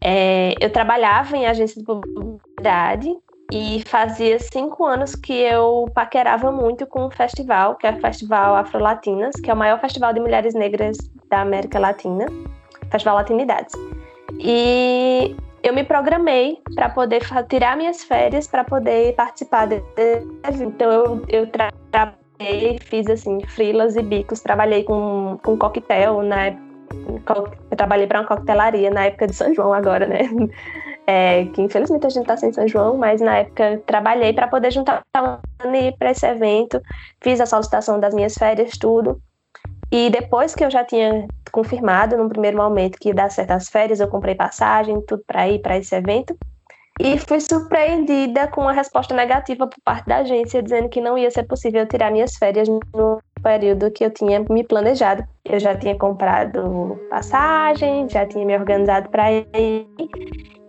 é, 0.02 0.54
eu 0.62 0.72
trabalhava 0.72 1.36
em 1.36 1.46
agência 1.46 1.82
de 1.82 1.86
publicidade 1.86 3.14
e 3.52 3.82
fazia 3.86 4.40
cinco 4.40 4.86
anos 4.86 5.16
que 5.16 5.34
eu 5.34 5.86
paquerava 5.94 6.52
muito 6.52 6.86
com 6.86 7.06
um 7.06 7.12
festival, 7.12 7.76
que 7.76 7.88
é 7.88 7.92
o 7.92 8.02
Festival 8.02 8.56
Afro 8.56 8.80
Latinas, 8.80 9.36
que 9.42 9.50
é 9.50 9.54
o 9.54 9.58
maior 9.58 9.80
festival 9.80 10.14
de 10.14 10.20
mulheres 10.20 10.54
negras 10.54 10.98
da 11.30 11.42
América 11.42 11.80
Latina, 11.80 12.26
Festival 12.92 13.16
Latinidades. 13.16 13.74
E 14.40 15.36
eu 15.64 15.74
me 15.74 15.84
programei 15.84 16.62
para 16.76 16.90
poder 16.90 17.22
tirar 17.50 17.76
minhas 17.76 18.04
férias 18.04 18.48
para 18.48 18.64
poder 18.64 19.16
participar 19.16 19.68
desse 19.68 20.64
Então 20.64 20.92
eu, 20.92 21.26
eu 21.28 21.48
trabalhei, 21.48 22.80
fiz 22.82 23.08
assim, 23.10 23.40
frilas 23.48 23.96
e 23.96 24.02
bicos, 24.02 24.42
trabalhei 24.42 24.84
com, 24.84 25.40
com 25.44 25.58
coquetel 25.58 26.22
na 26.22 26.56
eu 27.70 27.78
trabalhei 27.78 28.08
para 28.08 28.22
uma 28.22 28.28
coquetelaria 28.28 28.90
na 28.90 29.06
época 29.06 29.28
de 29.28 29.36
São 29.36 29.54
João 29.54 29.74
agora, 29.74 30.08
né? 30.08 30.22
É, 31.10 31.46
que 31.46 31.62
infelizmente 31.62 32.06
a 32.06 32.10
gente 32.10 32.24
está 32.24 32.36
sem 32.36 32.52
São 32.52 32.68
João, 32.68 32.98
mas 32.98 33.22
na 33.22 33.38
época 33.38 33.82
trabalhei 33.86 34.34
para 34.34 34.46
poder 34.46 34.72
juntar 34.72 35.02
para 35.14 36.12
esse 36.12 36.28
evento, 36.28 36.82
fiz 37.22 37.40
a 37.40 37.46
solicitação 37.46 37.98
das 37.98 38.14
minhas 38.14 38.34
férias, 38.34 38.72
tudo. 38.78 39.22
E 39.92 40.10
depois 40.10 40.54
que 40.54 40.64
eu 40.64 40.70
já 40.70 40.84
tinha 40.84 41.28
confirmado, 41.52 42.18
num 42.18 42.28
primeiro 42.28 42.58
momento, 42.58 42.98
que 43.00 43.10
ia 43.10 43.16
dar 43.16 43.32
certo 43.32 43.52
as 43.52 43.70
férias, 43.70 44.00
eu 44.00 44.08
comprei 44.08 44.36
passagem, 44.36 45.02
tudo 45.02 45.24
para 45.26 45.48
ir 45.48 45.60
para 45.60 45.78
esse 45.78 45.96
evento. 45.96 46.38
E 47.00 47.18
fui 47.20 47.40
surpreendida 47.40 48.48
com 48.48 48.62
uma 48.62 48.74
resposta 48.74 49.14
negativa 49.14 49.68
por 49.68 49.80
parte 49.84 50.08
da 50.08 50.18
agência, 50.18 50.64
dizendo 50.64 50.90
que 50.90 51.00
não 51.00 51.16
ia 51.18 51.30
ser 51.30 51.44
possível 51.44 51.86
tirar 51.88 52.12
minhas 52.12 52.36
férias 52.36 52.68
no 52.68 53.22
período 53.44 53.92
que 53.92 54.04
eu 54.04 54.10
tinha 54.10 54.44
me 54.50 54.64
planejado. 54.64 55.24
Eu 55.46 55.60
já 55.60 55.78
tinha 55.78 55.96
comprado 55.96 57.00
passagem, 57.10 58.10
já 58.10 58.26
tinha 58.26 58.44
me 58.44 58.58
organizado 58.58 59.10
para 59.10 59.32
ir. 59.32 59.48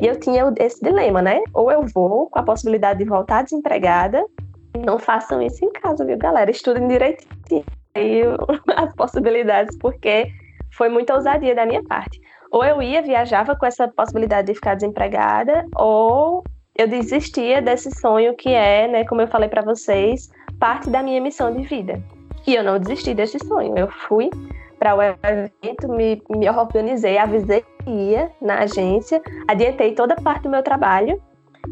E 0.01 0.07
eu 0.07 0.21
tinha 0.21 0.53
esse 0.59 0.81
dilema, 0.83 1.23
né? 1.23 1.41
Ou 1.55 1.73
eu 1.73 1.87
vou 1.95 2.29
com 2.29 2.39
a 2.39 2.43
possibilidade 2.43 2.99
de 2.99 3.07
voltar 3.07 3.43
desempregada. 3.43 4.23
Não 4.85 4.99
façam 4.99 5.41
isso 5.41 5.65
em 5.65 5.73
casa, 5.73 6.05
viu, 6.05 6.19
galera? 6.19 6.51
Estudem 6.51 6.87
direitinho 6.87 7.65
aí 7.95 8.23
as 8.77 8.95
possibilidades, 8.95 9.77
porque 9.79 10.31
foi 10.73 10.89
muita 10.89 11.15
ousadia 11.15 11.55
da 11.55 11.67
minha 11.67 11.83
parte. 11.85 12.21
Ou 12.51 12.65
eu 12.65 12.81
ia, 12.81 13.03
viajava 13.03 13.55
com 13.57 13.67
essa 13.67 13.89
possibilidade 13.89 14.49
de 14.49 14.55
ficar 14.55 14.75
desempregada, 14.75 15.67
ou 15.77 16.43
eu 16.75 16.87
desistia 16.87 17.61
desse 17.61 17.91
sonho 17.91 18.35
que 18.37 18.51
é, 18.51 18.89
né, 18.89 19.05
como 19.05 19.21
eu 19.21 19.29
falei 19.29 19.49
para 19.49 19.63
vocês, 19.63 20.31
parte 20.59 20.89
da 20.89 21.03
minha 21.03 21.21
missão 21.21 21.55
de 21.55 21.65
vida. 21.65 22.03
E 22.47 22.55
eu 22.55 22.63
não 22.63 22.79
desisti 22.79 23.13
desse 23.15 23.39
sonho. 23.41 23.77
Eu 23.77 23.89
fui 23.89 24.31
para 24.79 24.95
o 24.95 25.03
evento, 25.03 25.89
me, 25.89 26.23
me 26.31 26.49
organizei, 26.49 27.19
avisei 27.19 27.65
que 27.85 27.91
ia 27.91 28.31
na 28.41 28.61
agência, 28.61 29.21
adiantei 29.49 29.93
toda 29.93 30.15
a 30.15 30.23
parte 30.23 30.45
do 30.45 30.51
meu 30.51 30.63
trabalho 30.63 31.21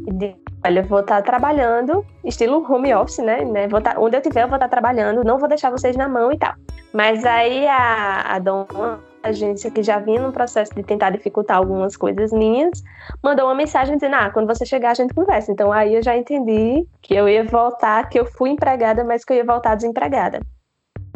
e 0.06 0.12
disse, 0.12 0.36
olha, 0.64 0.82
vou 0.82 1.00
estar 1.00 1.16
tá 1.16 1.22
trabalhando, 1.22 2.04
estilo 2.24 2.64
home 2.70 2.94
office, 2.94 3.18
né? 3.18 3.44
né? 3.44 3.68
Vou 3.68 3.80
tá, 3.80 3.94
onde 3.98 4.16
eu 4.16 4.20
estiver, 4.20 4.42
eu 4.44 4.48
vou 4.48 4.56
estar 4.56 4.68
tá 4.68 4.76
trabalhando, 4.76 5.24
não 5.24 5.38
vou 5.38 5.48
deixar 5.48 5.70
vocês 5.70 5.96
na 5.96 6.08
mão 6.08 6.32
e 6.32 6.38
tal. 6.38 6.54
Mas 6.92 7.24
aí 7.24 7.66
a, 7.66 8.34
a 8.34 8.38
dona 8.38 9.00
agência 9.22 9.70
que 9.70 9.82
já 9.82 9.98
vinha 9.98 10.20
num 10.20 10.32
processo 10.32 10.74
de 10.74 10.82
tentar 10.82 11.10
dificultar 11.10 11.56
algumas 11.56 11.96
coisas 11.96 12.32
minhas, 12.32 12.82
mandou 13.22 13.46
uma 13.46 13.54
mensagem 13.54 13.96
dizendo: 13.96 14.14
Ah, 14.14 14.30
quando 14.30 14.46
você 14.46 14.64
chegar 14.64 14.92
a 14.92 14.94
gente 14.94 15.12
conversa. 15.14 15.52
Então 15.52 15.72
aí 15.72 15.94
eu 15.94 16.02
já 16.02 16.16
entendi 16.16 16.86
que 17.02 17.14
eu 17.14 17.28
ia 17.28 17.44
voltar, 17.44 18.08
que 18.08 18.18
eu 18.18 18.24
fui 18.24 18.50
empregada, 18.50 19.04
mas 19.04 19.24
que 19.24 19.32
eu 19.32 19.36
ia 19.36 19.44
voltar 19.44 19.74
desempregada. 19.74 20.40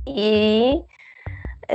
E 0.06 0.82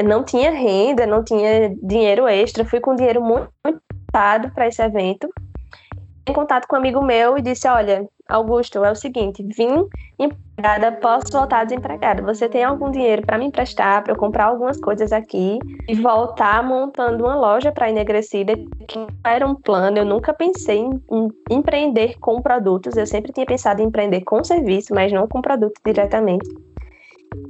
não 0.04 0.24
tinha 0.24 0.52
renda, 0.52 1.06
não 1.06 1.24
tinha 1.24 1.74
dinheiro 1.82 2.28
extra, 2.28 2.66
fui 2.66 2.80
com 2.80 2.96
dinheiro 2.96 3.24
muito 3.24 3.50
limitado 3.66 4.52
para 4.52 4.68
esse 4.68 4.82
evento. 4.82 5.30
Em 6.28 6.34
contato 6.34 6.68
com 6.68 6.76
um 6.76 6.80
amigo 6.80 7.04
meu 7.04 7.38
e 7.38 7.42
disse: 7.42 7.68
Olha, 7.68 8.08
Augusto, 8.28 8.84
é 8.84 8.92
o 8.92 8.96
seguinte, 8.96 9.44
vim 9.56 9.88
empregada, 10.18 10.92
posso 10.94 11.32
voltar 11.32 11.64
desempregada. 11.66 12.24
Você 12.24 12.50
tem 12.50 12.64
algum 12.64 12.90
dinheiro 12.90 13.22
para 13.22 13.38
me 13.38 13.46
emprestar, 13.46 14.04
para 14.04 14.14
eu 14.14 14.18
comprar 14.18 14.46
algumas 14.46 14.80
coisas 14.80 15.12
aqui 15.12 15.60
e 15.88 15.96
voltar 15.96 16.64
montando 16.64 17.26
uma 17.26 17.36
loja 17.36 17.72
para 17.72 17.90
enegrecida, 17.90 18.56
que 18.88 19.06
era 19.24 19.46
um 19.46 19.54
plano, 19.54 20.00
eu 20.00 20.06
nunca 20.06 20.34
pensei 20.34 20.80
em, 20.80 20.90
em 21.12 21.30
empreender 21.52 22.18
com 22.20 22.42
produtos, 22.42 22.98
eu 22.98 23.06
sempre 23.06 23.32
tinha 23.32 23.46
pensado 23.46 23.82
em 23.82 23.86
empreender 23.86 24.22
com 24.22 24.44
serviço, 24.44 24.96
mas 24.96 25.12
não 25.12 25.28
com 25.28 25.42
produto 25.42 25.80
diretamente. 25.86 26.50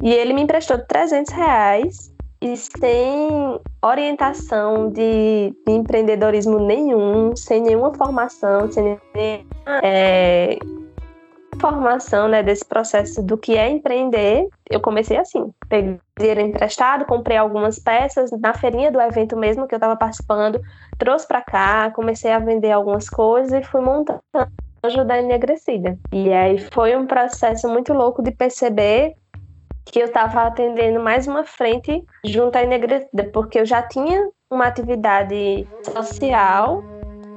E 0.03 0.11
ele 0.11 0.33
me 0.33 0.41
emprestou 0.41 0.77
300 0.85 1.31
reais 1.31 2.14
sem 2.55 3.59
orientação 3.81 4.89
de, 4.89 5.53
de, 5.65 5.73
empreendedorismo 5.73 6.59
nenhum, 6.59 7.35
sem 7.35 7.61
nenhuma 7.61 7.93
formação, 7.93 8.71
sem 8.71 8.83
nenhuma 8.83 9.79
é, 9.83 10.57
formação 11.59 12.27
né, 12.27 12.43
desse 12.43 12.65
processo 12.65 13.23
do 13.23 13.37
que 13.37 13.57
é 13.57 13.69
empreender, 13.69 14.47
eu 14.69 14.79
comecei 14.79 15.17
assim. 15.17 15.51
Peguei 15.67 15.99
dinheiro 16.17 16.41
emprestado, 16.41 17.05
comprei 17.05 17.37
algumas 17.37 17.79
peças 17.79 18.31
na 18.39 18.53
feirinha 18.53 18.91
do 18.91 19.01
evento 19.01 19.35
mesmo 19.35 19.67
que 19.67 19.73
eu 19.73 19.77
estava 19.77 19.95
participando, 19.95 20.61
trouxe 20.97 21.27
para 21.27 21.41
cá, 21.41 21.91
comecei 21.91 22.31
a 22.31 22.39
vender 22.39 22.71
algumas 22.71 23.09
coisas 23.09 23.51
e 23.53 23.63
fui 23.63 23.81
montando 23.81 24.21
da 25.05 25.19
enegrecida. 25.19 25.97
E 26.13 26.31
aí 26.31 26.59
foi 26.71 26.95
um 26.95 27.07
processo 27.07 27.67
muito 27.67 27.91
louco 27.93 28.21
de 28.21 28.31
perceber 28.31 29.15
que 29.85 29.99
eu 29.99 30.05
estava 30.05 30.43
atendendo 30.43 30.99
mais 30.99 31.27
uma 31.27 31.43
frente 31.43 32.03
junto 32.25 32.57
à 32.57 32.63
Enegrecida, 32.63 33.29
porque 33.31 33.59
eu 33.59 33.65
já 33.65 33.81
tinha 33.83 34.29
uma 34.49 34.65
atividade 34.65 35.67
social 35.83 36.83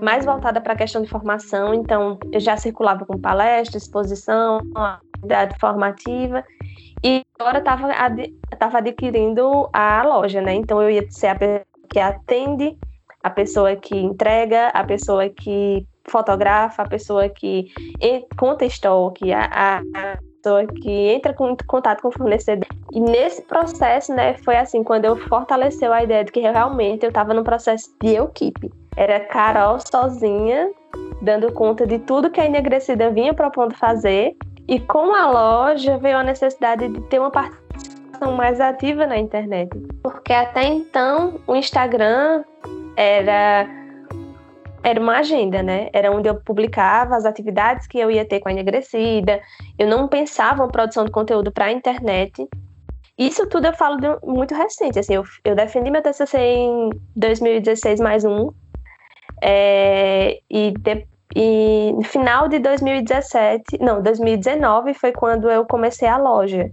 mais 0.02 0.24
voltada 0.24 0.60
para 0.60 0.72
a 0.72 0.76
questão 0.76 1.02
de 1.02 1.08
formação, 1.08 1.74
então 1.74 2.18
eu 2.32 2.40
já 2.40 2.56
circulava 2.56 3.04
com 3.04 3.18
palestra, 3.18 3.78
exposição, 3.78 4.60
atividade 4.74 5.58
formativa, 5.58 6.44
e 7.04 7.22
agora 7.38 7.58
estava 7.58 7.92
ad, 7.92 8.34
adquirindo 8.60 9.68
a 9.72 10.02
loja, 10.04 10.40
né? 10.40 10.54
Então 10.54 10.82
eu 10.82 10.90
ia 10.90 11.10
ser 11.10 11.28
a 11.28 11.34
pessoa 11.34 11.64
que 11.90 11.98
atende, 11.98 12.78
a 13.22 13.30
pessoa 13.30 13.76
que 13.76 13.96
entrega, 13.96 14.68
a 14.68 14.84
pessoa 14.84 15.28
que 15.28 15.86
fotografa, 16.08 16.82
a 16.82 16.88
pessoa 16.88 17.28
que 17.28 17.72
conta 18.36 18.64
estoque, 18.64 19.32
a, 19.32 19.80
a 19.94 20.18
pessoa 20.42 20.66
que 20.66 20.90
entra 20.90 21.32
com 21.32 21.56
contato 21.66 22.02
com 22.02 22.08
o 22.08 22.12
fornecedor. 22.12 22.66
E 22.92 23.00
nesse 23.00 23.42
processo, 23.42 24.14
né, 24.14 24.34
foi 24.44 24.56
assim, 24.56 24.82
quando 24.82 25.04
eu 25.04 25.16
fortaleceu 25.16 25.92
a 25.92 26.02
ideia 26.02 26.24
de 26.24 26.32
que 26.32 26.40
realmente 26.40 27.04
eu 27.04 27.08
estava 27.08 27.34
num 27.34 27.44
processo 27.44 27.90
de 28.00 28.16
equipe. 28.16 28.72
Era 28.96 29.20
Carol 29.20 29.78
sozinha, 29.80 30.70
dando 31.22 31.52
conta 31.52 31.86
de 31.86 31.98
tudo 32.00 32.30
que 32.30 32.40
a 32.40 32.46
Enegrecida 32.46 33.10
vinha 33.10 33.34
propondo 33.34 33.74
fazer. 33.74 34.36
E 34.66 34.78
com 34.80 35.14
a 35.14 35.30
loja 35.30 35.96
veio 35.98 36.18
a 36.18 36.22
necessidade 36.22 36.88
de 36.88 37.00
ter 37.02 37.18
uma 37.18 37.30
participação 37.30 38.32
mais 38.32 38.60
ativa 38.60 39.06
na 39.06 39.16
internet. 39.16 39.70
Porque 40.02 40.32
até 40.32 40.64
então 40.64 41.40
o 41.46 41.54
Instagram 41.54 42.44
era 42.96 43.66
era 44.88 45.00
uma 45.00 45.18
agenda, 45.18 45.62
né? 45.62 45.88
Era 45.92 46.10
onde 46.10 46.28
eu 46.28 46.34
publicava 46.40 47.16
as 47.16 47.24
atividades 47.24 47.86
que 47.86 47.98
eu 47.98 48.10
ia 48.10 48.24
ter 48.24 48.40
com 48.40 48.48
a 48.48 48.52
Enegrecida. 48.52 49.40
Eu 49.78 49.86
não 49.86 50.08
pensava 50.08 50.64
em 50.64 50.68
produção 50.68 51.04
de 51.04 51.10
conteúdo 51.10 51.52
para 51.52 51.66
a 51.66 51.72
internet. 51.72 52.48
Isso 53.18 53.46
tudo 53.48 53.66
eu 53.66 53.72
falo 53.74 53.96
de 53.96 54.08
muito 54.24 54.54
recente. 54.54 54.98
Assim, 54.98 55.14
eu, 55.14 55.24
eu 55.44 55.54
defendi 55.54 55.90
meu 55.90 56.02
TCC 56.02 56.38
em 56.38 56.90
2016 57.16 58.00
mais 58.00 58.24
um. 58.24 58.50
É, 59.42 60.40
e, 60.50 60.72
de, 60.72 61.06
e 61.34 61.92
no 61.92 62.02
final 62.02 62.48
de 62.48 62.58
2017, 62.58 63.78
não, 63.80 64.02
2019 64.02 64.94
foi 64.94 65.12
quando 65.12 65.50
eu 65.50 65.64
comecei 65.66 66.08
a 66.08 66.16
loja. 66.16 66.70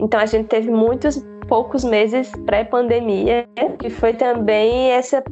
Então 0.00 0.18
a 0.20 0.26
gente 0.26 0.46
teve 0.46 0.70
muitos 0.70 1.22
poucos 1.48 1.82
meses 1.82 2.30
pré-pandemia, 2.46 3.48
que 3.78 3.90
foi 3.90 4.12
também 4.12 4.90
essa 4.92 5.22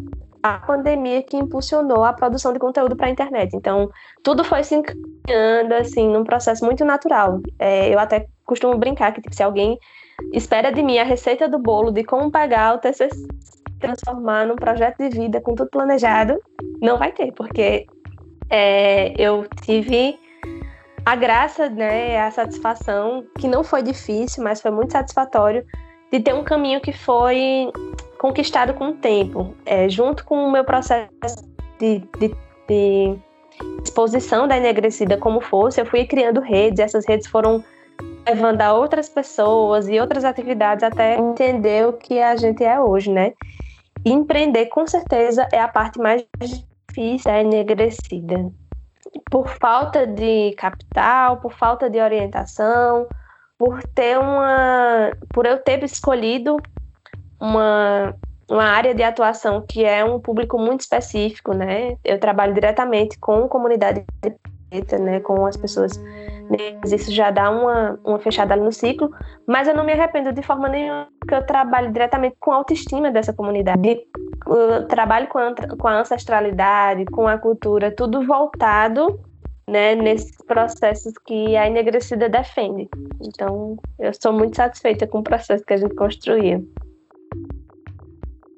a 0.55 0.59
pandemia 0.59 1.23
que 1.23 1.37
impulsionou 1.37 2.05
a 2.05 2.13
produção 2.13 2.53
de 2.53 2.59
conteúdo 2.59 2.97
para 2.97 3.07
a 3.07 3.11
internet. 3.11 3.55
Então, 3.55 3.91
tudo 4.23 4.45
foi 4.45 4.63
se 4.63 4.75
encaminhando, 4.75 5.75
assim, 5.75 6.09
num 6.09 6.25
processo 6.25 6.65
muito 6.65 6.85
natural. 6.85 7.41
É, 7.59 7.93
eu 7.93 7.99
até 7.99 8.27
costumo 8.45 8.77
brincar 8.79 9.13
que 9.13 9.21
tipo, 9.21 9.35
se 9.35 9.43
alguém 9.43 9.79
espera 10.33 10.71
de 10.71 10.83
mim 10.83 10.99
a 10.99 11.05
receita 11.05 11.49
do 11.49 11.59
bolo 11.59 11.91
de 11.91 12.05
como 12.05 12.31
pagar 12.31 12.75
o 12.75 12.79
TCC 12.79 13.27
transformar 13.79 14.47
num 14.47 14.57
projeto 14.57 14.99
de 14.99 15.09
vida 15.09 15.41
com 15.41 15.55
tudo 15.55 15.71
planejado, 15.71 16.41
não 16.81 16.99
vai 16.99 17.13
ter, 17.13 17.33
porque 17.33 17.87
é, 18.51 19.13
eu 19.21 19.47
tive 19.63 20.19
a 21.05 21.15
graça, 21.15 21.69
né, 21.69 22.21
a 22.21 22.31
satisfação, 22.31 23.25
que 23.39 23.47
não 23.47 23.63
foi 23.63 23.83
difícil, 23.83 24.43
mas 24.43 24.61
foi 24.61 24.71
muito 24.71 24.93
satisfatório, 24.93 25.65
de 26.11 26.21
ter 26.21 26.35
um 26.35 26.43
caminho 26.43 26.81
que 26.81 26.93
foi 26.93 27.71
conquistado 28.19 28.75
com 28.75 28.89
o 28.89 28.93
tempo, 28.95 29.55
é, 29.65 29.89
junto 29.89 30.25
com 30.25 30.47
o 30.47 30.51
meu 30.51 30.65
processo 30.65 31.09
de, 31.79 32.01
de, 32.19 32.35
de 32.69 33.19
exposição 33.83 34.47
da 34.49 34.57
enegrecida 34.57 35.17
como 35.17 35.41
fosse, 35.41 35.81
eu 35.81 35.87
fui 35.87 36.05
criando 36.05 36.41
redes, 36.41 36.81
essas 36.81 37.07
redes 37.07 37.27
foram 37.27 37.63
levando 38.27 38.61
a 38.61 38.75
outras 38.75 39.09
pessoas 39.09 39.89
e 39.89 39.99
outras 39.99 40.25
atividades 40.25 40.83
até 40.83 41.17
entender 41.17 41.87
o 41.87 41.93
que 41.93 42.21
a 42.21 42.37
gente 42.37 42.65
é 42.65 42.79
hoje, 42.81 43.11
né? 43.11 43.33
E 44.05 44.13
empreender, 44.13 44.67
com 44.67 44.87
certeza, 44.87 45.49
é 45.53 45.61
a 45.61 45.69
parte 45.69 45.99
mais 45.99 46.25
difícil 46.39 47.31
da 47.31 47.41
enegrecida 47.41 48.51
por 49.31 49.49
falta 49.49 50.07
de 50.07 50.53
capital, 50.57 51.39
por 51.39 51.53
falta 51.53 51.89
de 51.89 52.01
orientação, 52.01 53.07
por 53.59 53.83
ter 53.95 54.19
uma, 54.19 55.11
por 55.33 55.47
eu 55.47 55.59
ter 55.59 55.83
escolhido 55.83 56.57
uma, 57.41 58.15
uma 58.51 58.65
área 58.65 58.95
de 58.95 59.03
atuação 59.03 59.65
que 59.67 59.85
é 59.85 60.05
um 60.05 60.21
público 60.21 60.59
muito 60.59 60.81
específico, 60.81 61.53
né? 61.53 61.97
Eu 62.05 62.19
trabalho 62.19 62.55
diretamente 62.55 63.19
com 63.19 63.49
comunidade 63.49 64.05
preta, 64.71 64.99
né, 64.99 65.21
com 65.21 65.47
as 65.47 65.57
pessoas 65.57 65.99
isso 66.93 67.11
já 67.11 67.31
dá 67.31 67.51
uma, 67.51 67.99
uma 68.05 68.19
fechada 68.19 68.55
ali 68.55 68.63
no 68.63 68.73
ciclo, 68.73 69.11
mas 69.47 69.67
eu 69.67 69.75
não 69.75 69.85
me 69.85 69.93
arrependo 69.93 70.33
de 70.33 70.43
forma 70.43 70.69
nenhuma, 70.69 71.09
porque 71.19 71.35
eu 71.35 71.45
trabalho 71.45 71.93
diretamente 71.93 72.37
com 72.39 72.53
a 72.53 72.57
autoestima 72.57 73.11
dessa 73.11 73.33
comunidade. 73.33 74.07
Eu 74.47 74.87
trabalho 74.87 75.27
com 75.29 75.39
a, 75.39 75.55
com 75.55 75.89
a 75.89 76.01
ancestralidade, 76.01 77.05
com 77.07 77.27
a 77.27 77.39
cultura, 77.39 77.91
tudo 77.91 78.25
voltado 78.25 79.21
né, 79.69 79.97
nesses 79.97 80.37
processos 80.45 81.13
que 81.27 81.57
a 81.57 81.67
enegrecida 81.67 82.29
defende. 82.29 82.89
Então, 83.21 83.77
eu 83.99 84.13
sou 84.15 84.33
muito 84.33 84.57
satisfeita 84.57 85.07
com 85.07 85.19
o 85.19 85.25
processo 85.25 85.65
que 85.65 85.75
a 85.75 85.77
gente 85.77 85.95
construiu. 85.97 86.65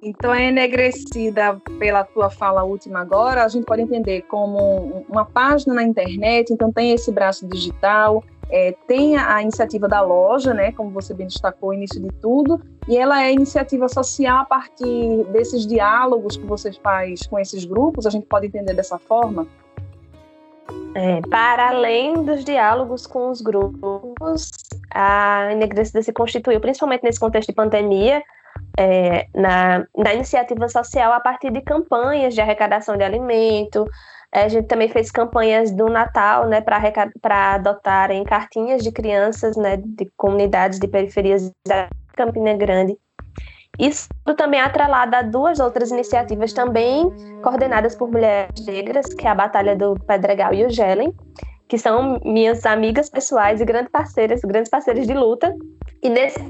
Então, 0.01 0.31
a 0.31 0.41
enegrecida, 0.41 1.61
pela 1.79 2.05
tua 2.05 2.31
fala 2.31 2.63
última 2.63 3.01
agora, 3.01 3.45
a 3.45 3.49
gente 3.49 3.65
pode 3.65 3.83
entender 3.83 4.23
como 4.23 5.05
uma 5.09 5.25
página 5.25 5.75
na 5.75 5.83
internet, 5.83 6.53
então 6.53 6.73
tem 6.73 6.93
esse 6.93 7.11
braço 7.11 7.47
digital, 7.49 8.23
é, 8.49 8.73
tem 8.87 9.17
a 9.17 9.43
iniciativa 9.43 9.89
da 9.89 10.01
loja, 10.01 10.55
né, 10.55 10.73
como 10.73 10.91
você 10.91 11.13
bem 11.13 11.27
destacou, 11.27 11.75
início 11.75 12.01
de 12.01 12.09
tudo, 12.21 12.61
e 12.87 12.97
ela 12.97 13.23
é 13.23 13.33
iniciativa 13.33 13.89
social 13.89 14.39
a 14.39 14.45
partir 14.45 15.25
desses 15.33 15.67
diálogos 15.67 16.37
que 16.37 16.47
você 16.47 16.73
faz 16.73 17.27
com 17.27 17.39
esses 17.39 17.65
grupos, 17.65 18.07
a 18.07 18.11
gente 18.11 18.27
pode 18.27 18.47
entender 18.47 18.75
dessa 18.75 18.99
forma? 18.99 19.47
É, 20.95 21.21
para 21.29 21.69
além 21.69 22.23
dos 22.23 22.45
diálogos 22.45 23.07
com 23.07 23.31
os 23.31 23.41
grupos, 23.41 24.51
a 24.91 25.53
Enegrecida 25.53 26.03
se 26.03 26.13
constituiu, 26.13 26.61
principalmente 26.61 27.05
nesse 27.05 27.21
contexto 27.21 27.49
de 27.49 27.55
pandemia, 27.55 28.23
é, 28.79 29.27
na, 29.35 29.85
na 29.97 30.15
iniciativa 30.15 30.69
social 30.69 31.13
a 31.13 31.19
partir 31.19 31.51
de 31.51 31.61
campanhas 31.61 32.33
de 32.33 32.41
arrecadação 32.41 32.97
de 32.97 33.03
alimento. 33.03 33.85
É, 34.33 34.45
a 34.45 34.49
gente 34.49 34.69
também 34.69 34.89
fez 34.89 35.11
campanhas 35.11 35.73
do 35.73 35.89
Natal, 35.89 36.47
né, 36.47 36.61
para 36.61 37.55
adotarem 37.55 38.23
cartinhas 38.23 38.85
de 38.85 38.93
crianças, 38.93 39.57
né, 39.57 39.79
de 39.79 40.09
comunidades 40.17 40.79
de 40.79 40.87
periferias 40.87 41.51
da 41.67 41.89
Campina 42.15 42.55
Grande. 42.57 42.97
Isso 43.81 44.09
também 44.37 44.61
é 44.61 44.63
atrelado 44.63 45.15
a 45.17 45.23
duas 45.23 45.59
outras 45.59 45.91
iniciativas 45.91 46.53
também 46.53 47.11
coordenadas 47.43 47.97
por 47.97 48.11
mulheres 48.11 48.65
negras, 48.65 49.07
que 49.13 49.27
é 49.27 49.31
a 49.31 49.35
Batalha 49.35 49.75
do 49.77 49.95
Pedregal 50.07 50.55
e 50.55 50.65
o 50.65 50.71
Gelen, 50.71 51.13
que 51.69 51.79
são 51.79 52.21
minhas 52.25 52.65
amigas 52.65 53.11
pessoais 53.11 53.61
e 53.61 53.65
grandes 53.65 53.91
parceiras, 53.91 54.41
grandes 54.41 54.71
parceiras 54.71 55.07
de 55.07 55.15
luta. 55.15 55.55
E 56.03 56.09
nesse 56.09 56.41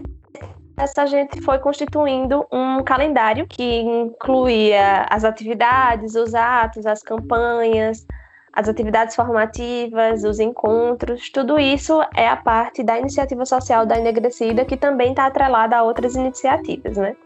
essa 0.79 1.07
gente 1.07 1.43
foi 1.43 1.59
constituindo 1.59 2.47
um 2.53 2.83
calendário 2.85 3.47
que 3.47 3.81
incluía 3.81 5.07
as 5.11 5.25
atividades, 5.25 6.15
os 6.15 6.35
atos, 6.35 6.87
as 6.87 7.03
campanhas, 7.03 8.07
as 8.53 8.69
atividades 8.69 9.17
formativas, 9.17 10.23
os 10.23 10.39
encontros, 10.39 11.31
tudo 11.31 11.59
isso 11.59 12.01
é 12.17 12.29
a 12.29 12.37
parte 12.37 12.83
da 12.83 12.99
iniciativa 12.99 13.45
social 13.45 13.85
da 13.85 13.99
Enegrecida, 13.99 14.65
que 14.65 14.77
também 14.77 15.11
está 15.11 15.27
atrelada 15.27 15.77
a 15.77 15.83
outras 15.83 16.15
iniciativas, 16.15 16.97
né? 16.97 17.17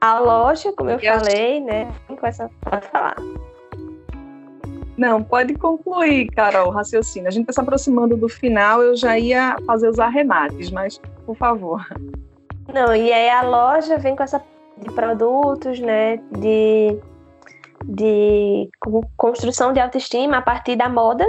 A 0.00 0.18
loja, 0.20 0.72
como 0.72 0.90
eu, 0.90 0.98
eu 0.98 1.18
falei, 1.18 1.60
né? 1.60 1.92
Com 2.08 2.26
essa, 2.26 2.48
pode 2.60 2.86
falar. 2.88 3.16
Não, 4.96 5.22
pode 5.22 5.54
concluir, 5.54 6.28
Carol, 6.28 6.70
raciocínio. 6.70 7.26
A 7.26 7.30
gente 7.32 7.42
está 7.42 7.54
se 7.54 7.60
aproximando 7.60 8.16
do 8.16 8.28
final, 8.28 8.82
eu 8.82 8.94
já 8.96 9.18
ia 9.18 9.56
fazer 9.66 9.88
os 9.88 9.98
arremates, 9.98 10.70
mas 10.70 11.00
por 11.24 11.36
favor. 11.36 11.86
Não, 12.72 12.94
e 12.94 13.12
aí 13.12 13.28
a 13.30 13.42
loja 13.42 13.98
vem 13.98 14.16
com 14.16 14.22
essa 14.22 14.42
de 14.76 14.90
produtos, 14.92 15.78
né, 15.78 16.16
de, 16.32 16.98
de 17.84 18.68
construção 19.16 19.72
de 19.72 19.80
autoestima 19.80 20.38
a 20.38 20.42
partir 20.42 20.76
da 20.76 20.88
moda, 20.88 21.24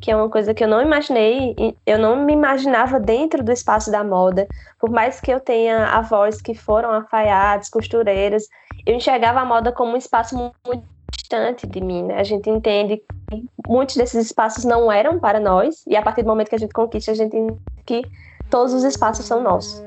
que 0.00 0.10
é 0.10 0.16
uma 0.16 0.30
coisa 0.30 0.54
que 0.54 0.64
eu 0.64 0.68
não 0.68 0.80
imaginei, 0.80 1.54
eu 1.86 1.98
não 1.98 2.24
me 2.24 2.32
imaginava 2.32 2.98
dentro 2.98 3.44
do 3.44 3.52
espaço 3.52 3.90
da 3.90 4.02
moda. 4.02 4.48
Por 4.78 4.90
mais 4.90 5.20
que 5.20 5.30
eu 5.30 5.38
tenha 5.38 5.86
avós 5.88 6.40
que 6.40 6.54
foram 6.54 6.92
alfaiates, 6.92 7.68
costureiras, 7.68 8.48
eu 8.86 8.94
enxergava 8.94 9.40
a 9.40 9.44
moda 9.44 9.72
como 9.72 9.92
um 9.92 9.96
espaço 9.96 10.36
muito 10.36 10.82
distante 11.16 11.66
de 11.66 11.80
mim, 11.80 12.04
né? 12.04 12.18
A 12.18 12.24
gente 12.24 12.48
entende 12.48 12.96
que 13.28 13.44
muitos 13.68 13.96
desses 13.96 14.26
espaços 14.26 14.64
não 14.64 14.90
eram 14.90 15.18
para 15.20 15.38
nós, 15.38 15.84
e 15.86 15.96
a 15.96 16.02
partir 16.02 16.22
do 16.22 16.28
momento 16.28 16.48
que 16.48 16.54
a 16.54 16.58
gente 16.58 16.72
conquista, 16.72 17.12
a 17.12 17.14
gente 17.14 17.36
entende 17.36 17.60
que 17.84 18.02
todos 18.50 18.74
os 18.74 18.84
espaços 18.84 19.24
são 19.24 19.42
nossos. 19.42 19.82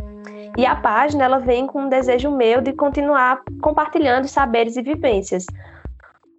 E 0.57 0.65
a 0.65 0.75
página 0.75 1.25
ela 1.25 1.39
vem 1.39 1.65
com 1.65 1.81
um 1.81 1.89
desejo 1.89 2.29
meu 2.29 2.61
de 2.61 2.73
continuar 2.73 3.41
compartilhando 3.61 4.27
saberes 4.27 4.77
e 4.77 4.81
vivências. 4.81 5.45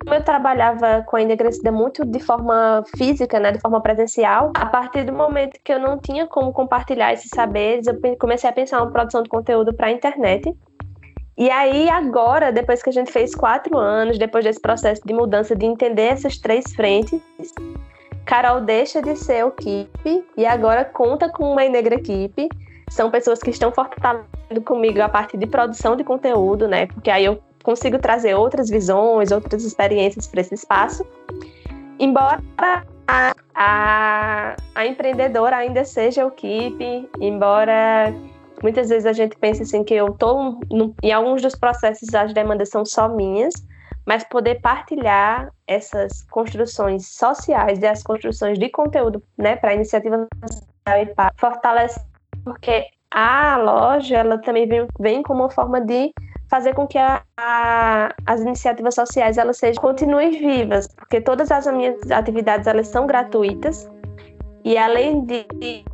Como 0.02 0.14
eu 0.14 0.22
trabalhava 0.22 1.02
com 1.06 1.16
a 1.16 1.22
enegrecida 1.22 1.72
muito 1.72 2.04
de 2.04 2.20
forma 2.20 2.84
física, 2.96 3.40
né, 3.40 3.52
de 3.52 3.58
forma 3.58 3.80
presencial, 3.80 4.52
a 4.54 4.66
partir 4.66 5.04
do 5.04 5.12
momento 5.12 5.58
que 5.64 5.72
eu 5.72 5.80
não 5.80 5.98
tinha 5.98 6.26
como 6.26 6.52
compartilhar 6.52 7.12
esses 7.12 7.30
saberes, 7.30 7.86
eu 7.86 7.98
comecei 8.18 8.48
a 8.48 8.52
pensar 8.52 8.82
uma 8.82 8.90
produção 8.90 9.22
de 9.22 9.28
conteúdo 9.28 9.72
para 9.74 9.88
a 9.88 9.90
internet. 9.90 10.54
E 11.36 11.50
aí, 11.50 11.88
agora, 11.88 12.52
depois 12.52 12.80
que 12.80 12.90
a 12.90 12.92
gente 12.92 13.10
fez 13.10 13.34
quatro 13.34 13.76
anos, 13.76 14.18
depois 14.18 14.44
desse 14.44 14.60
processo 14.60 15.02
de 15.04 15.12
mudança, 15.12 15.56
de 15.56 15.66
entender 15.66 16.12
essas 16.12 16.38
três 16.38 16.72
frentes, 16.74 17.20
Carol 18.24 18.60
deixa 18.60 19.02
de 19.02 19.16
ser 19.16 19.44
o 19.44 19.48
equipe 19.48 20.24
e 20.36 20.46
agora 20.46 20.84
conta 20.84 21.28
com 21.28 21.52
uma 21.52 21.64
negra 21.68 21.94
equipe. 21.96 22.48
São 22.90 23.10
pessoas 23.10 23.40
que 23.40 23.50
estão 23.50 23.72
fortalecendo 23.72 24.60
comigo 24.64 25.00
a 25.02 25.08
parte 25.08 25.36
de 25.36 25.46
produção 25.46 25.96
de 25.96 26.04
conteúdo, 26.04 26.68
né? 26.68 26.86
Porque 26.86 27.10
aí 27.10 27.24
eu 27.24 27.40
consigo 27.62 27.98
trazer 27.98 28.34
outras 28.34 28.68
visões, 28.68 29.32
outras 29.32 29.64
experiências 29.64 30.26
para 30.26 30.40
esse 30.40 30.54
espaço. 30.54 31.04
Embora 31.98 32.42
a, 33.06 33.34
a, 33.54 34.56
a 34.74 34.86
empreendedora 34.86 35.56
ainda 35.56 35.84
seja 35.84 36.24
o 36.24 36.28
equipe, 36.28 37.08
embora 37.20 38.14
muitas 38.62 38.88
vezes 38.88 39.06
a 39.06 39.12
gente 39.12 39.36
pense 39.36 39.62
assim 39.62 39.84
que 39.84 39.94
eu 39.94 40.08
estou 40.08 40.58
em 41.02 41.12
alguns 41.12 41.42
dos 41.42 41.54
processos 41.54 42.14
as 42.14 42.32
demandas 42.32 42.70
são 42.70 42.84
só 42.84 43.08
minhas, 43.08 43.54
mas 44.06 44.24
poder 44.24 44.60
partilhar 44.60 45.50
essas 45.66 46.22
construções 46.30 47.08
sociais 47.08 47.80
e 47.80 47.86
as 47.86 48.02
construções 48.02 48.58
de 48.58 48.68
conteúdo 48.68 49.22
né, 49.36 49.56
para 49.56 49.70
a 49.70 49.74
iniciativa 49.74 50.26
e 51.00 51.06
para 51.06 51.32
fortalecer, 51.36 52.02
porque 52.44 52.86
a 53.10 53.56
loja 53.56 54.18
ela 54.18 54.38
também 54.38 54.66
vem, 54.66 54.86
vem 54.98 55.22
como 55.22 55.42
uma 55.42 55.50
forma 55.50 55.80
de 55.80 56.12
fazer 56.50 56.74
com 56.74 56.86
que 56.86 56.98
a, 56.98 57.22
a, 57.36 58.14
as 58.26 58.40
iniciativas 58.40 58.94
sociais 58.94 59.38
elas 59.38 59.56
sejam 59.56 59.80
continuem 59.80 60.30
vivas, 60.30 60.86
porque 60.88 61.20
todas 61.20 61.50
as 61.50 61.66
minhas 61.66 62.10
atividades 62.10 62.66
elas 62.66 62.88
são 62.88 63.06
gratuitas 63.06 63.88
e 64.64 64.78
além 64.78 65.24
de 65.24 65.44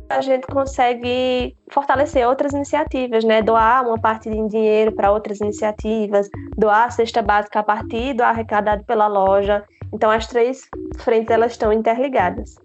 a 0.09 0.21
gente 0.21 0.47
consegue 0.47 1.55
fortalecer 1.69 2.25
outras 2.25 2.53
iniciativas, 2.53 3.23
né? 3.23 3.41
Doar 3.41 3.85
uma 3.85 3.99
parte 3.99 4.29
de 4.29 4.47
dinheiro 4.47 4.93
para 4.93 5.11
outras 5.11 5.41
iniciativas, 5.41 6.29
doar 6.57 6.85
a 6.85 6.89
cesta 6.89 7.21
básica 7.21 7.59
a 7.59 7.63
partir 7.63 8.13
do 8.13 8.23
arrecadado 8.23 8.85
pela 8.85 9.07
loja. 9.07 9.63
Então 9.93 10.09
as 10.09 10.25
três 10.25 10.69
frentes 10.99 11.31
elas 11.31 11.51
estão 11.51 11.73
interligadas. 11.73 12.55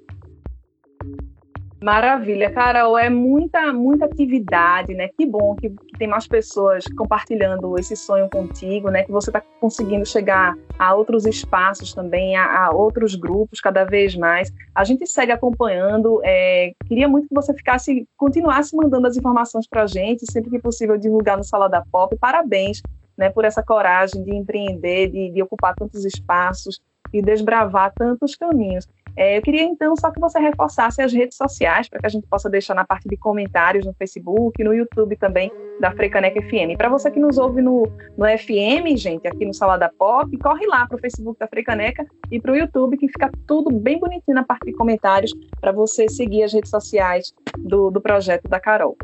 Maravilha, 1.83 2.51
Carol, 2.51 2.97
é 2.97 3.11
muita, 3.11 3.71
muita 3.71 4.07
atividade, 4.07 4.95
né? 4.95 5.09
Que 5.09 5.27
bom 5.27 5.55
que, 5.55 5.69
que, 5.69 5.99
tem 5.99 6.09
mais 6.09 6.27
pessoas 6.27 6.85
compartilhando 6.97 7.79
esse 7.79 7.95
sonho 7.95 8.31
contigo, 8.31 8.91
né? 8.91 9.03
Que 9.05 9.13
você 9.13 9.29
está 9.29 9.43
conseguindo 9.61 10.07
chegar 10.07 10.55
a 10.79 10.95
outros 10.95 11.27
espaços 11.27 11.93
também, 11.93 12.35
a, 12.35 12.67
a, 12.67 12.71
outros 12.71 13.15
grupos 13.15 13.61
cada 13.61 13.85
vez 13.85 14.17
mais. 14.17 14.51
A 14.75 14.85
gente 14.85 15.07
segue 15.07 15.33
acompanhando. 15.33 16.21
É, 16.25 16.73
queria 16.87 17.07
muito 17.09 17.29
que 17.29 17.35
você 17.35 17.53
ficasse, 17.53 18.09
continuasse 18.17 18.75
mandando 18.75 19.07
as 19.07 19.17
informações 19.17 19.67
para 19.69 19.83
a 19.83 19.87
gente, 19.87 20.25
sempre 20.33 20.51
que 20.51 20.59
possível 20.59 20.97
divulgar 20.97 21.37
no 21.37 21.45
Sala 21.45 21.69
da 21.69 21.85
Pop. 21.93 22.17
Parabéns, 22.17 22.81
né? 23.19 23.29
Por 23.29 23.45
essa 23.45 23.63
coragem 23.63 24.25
de 24.25 24.35
empreender, 24.35 25.11
de, 25.11 25.31
de 25.31 25.43
ocupar 25.43 25.75
tantos 25.75 26.07
espaços 26.07 26.81
e 27.13 27.21
desbravar 27.21 27.93
tantos 27.95 28.35
caminhos. 28.35 28.89
É, 29.17 29.39
eu 29.39 29.43
queria 29.43 29.63
então 29.63 29.97
só 29.97 30.11
que 30.11 30.21
você 30.21 30.39
reforçasse 30.39 31.01
as 31.01 31.13
redes 31.13 31.37
sociais 31.37 31.89
para 31.89 32.01
que 32.01 32.07
a 32.07 32.11
gente 32.11 32.27
possa 32.27 32.51
deixar 32.51 32.75
na 32.75 32.85
parte 32.85 33.09
de 33.09 33.17
comentários 33.17 33.87
no 33.87 33.95
Facebook, 33.95 34.63
no 34.63 34.75
YouTube 34.75 35.17
também 35.17 35.51
da 35.81 35.91
Frecanec 35.91 36.41
FM. 36.43 36.77
Para 36.77 36.89
você 36.89 37.11
que 37.11 37.19
nos 37.19 37.39
ouve 37.39 37.63
no, 37.63 37.91
no 38.17 38.27
FM, 38.27 38.97
gente, 38.97 39.27
aqui 39.27 39.47
no 39.47 39.55
Salada 39.55 39.91
Pop, 39.99 40.37
corre 40.39 40.67
lá 40.67 40.87
para 40.87 40.97
o 40.97 41.01
Facebook 41.01 41.39
da 41.39 41.47
Frecaneca 41.47 42.05
e 42.31 42.41
para 42.41 42.53
o 42.53 42.57
YouTube, 42.57 42.97
que 42.97 43.09
fica 43.09 43.31
tudo 43.47 43.71
bem 43.71 43.99
bonitinho 43.99 44.35
na 44.35 44.45
parte 44.45 44.67
de 44.67 44.73
comentários 44.73 45.33
para 45.61 45.73
você 45.73 46.09
seguir 46.09 46.43
as 46.43 46.53
redes 46.53 46.71
sociais 46.71 47.33
do, 47.59 47.91
do 47.91 48.01
projeto 48.01 48.49
da 48.49 48.61
Carol. 48.61 48.97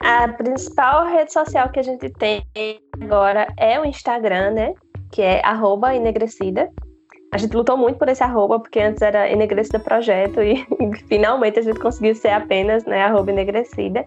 A 0.00 0.28
principal 0.28 1.06
rede 1.06 1.32
social 1.32 1.70
que 1.70 1.78
a 1.78 1.82
gente 1.82 2.08
tem 2.10 2.42
agora 3.00 3.46
é 3.58 3.78
o 3.78 3.84
Instagram, 3.84 4.52
né? 4.52 4.74
Que 5.12 5.20
é 5.20 5.44
arroba 5.44 5.94
enegrecida. 5.94 6.70
A 7.32 7.38
gente 7.38 7.56
lutou 7.56 7.76
muito 7.76 7.98
por 7.98 8.08
esse 8.08 8.22
arroba, 8.22 8.58
porque 8.58 8.80
antes 8.80 9.02
era 9.02 9.30
enegrecida 9.30 9.78
projeto, 9.78 10.40
e, 10.42 10.66
finalmente 11.06 11.58
a 11.58 11.62
gente 11.62 11.78
conseguiu 11.78 12.14
ser 12.14 12.30
apenas 12.30 12.84
né, 12.84 13.04
arroba 13.04 13.30
enegrecida. 13.30 14.04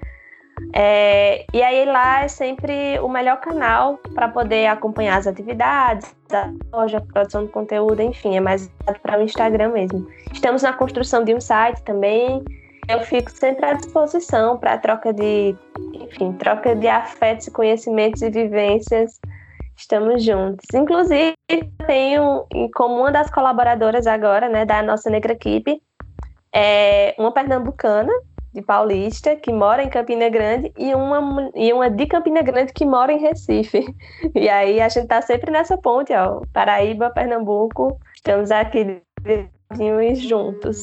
É, 0.72 1.46
e 1.52 1.64
aí 1.64 1.84
lá 1.86 2.24
é 2.24 2.28
sempre 2.28 3.00
o 3.00 3.10
melhor 3.10 3.38
canal 3.40 3.98
para 4.14 4.28
poder 4.28 4.68
acompanhar 4.68 5.18
as 5.18 5.26
atividades 5.26 6.16
da 6.30 6.52
loja, 6.72 7.02
produção 7.02 7.46
de 7.46 7.52
conteúdo, 7.52 8.02
enfim, 8.02 8.36
é 8.36 8.40
mais 8.40 8.70
para 9.02 9.20
o 9.20 9.24
Instagram 9.24 9.70
mesmo. 9.70 10.08
Estamos 10.32 10.62
na 10.62 10.74
construção 10.74 11.24
de 11.24 11.34
um 11.34 11.42
site 11.42 11.82
também. 11.84 12.44
Eu 12.88 13.00
fico 13.02 13.32
sempre 13.32 13.66
à 13.66 13.74
disposição 13.74 14.58
para 14.58 14.78
troca 14.78 15.14
de, 15.14 15.56
enfim, 15.94 16.34
troca 16.34 16.76
de 16.76 16.88
afetos, 16.88 17.50
conhecimentos 17.50 18.22
e 18.22 18.30
vivências 18.30 19.20
Estamos 19.78 20.24
juntos. 20.24 20.66
Inclusive, 20.74 21.34
tenho 21.86 22.46
como 22.74 23.00
uma 23.00 23.12
das 23.12 23.30
colaboradoras 23.30 24.08
agora, 24.08 24.50
né, 24.50 24.66
da 24.66 24.82
nossa 24.82 25.10
Negra 25.10 25.34
Equipe, 25.34 25.82
é 26.54 27.16
uma 27.18 27.32
pernambucana 27.32 28.12
de 28.54 28.62
Paulista 28.62 29.36
que 29.36 29.52
mora 29.52 29.84
em 29.84 29.90
Campina 29.90 30.30
Grande 30.30 30.72
e 30.78 30.94
uma 30.94 31.52
e 31.56 31.74
uma 31.74 31.90
de 31.90 32.06
Campina 32.06 32.42
Grande 32.42 32.72
que 32.72 32.86
mora 32.86 33.12
em 33.12 33.20
Recife. 33.20 33.84
E 34.36 34.48
aí 34.48 34.80
a 34.80 34.88
gente 34.90 35.08
tá 35.08 35.22
sempre 35.22 35.52
nessa 35.52 35.78
ponte, 35.78 36.14
ó, 36.14 36.42
Paraíba, 36.54 37.10
Pernambuco, 37.10 37.98
estamos 38.16 38.52
aqui 38.52 39.02
juntos. 40.16 40.82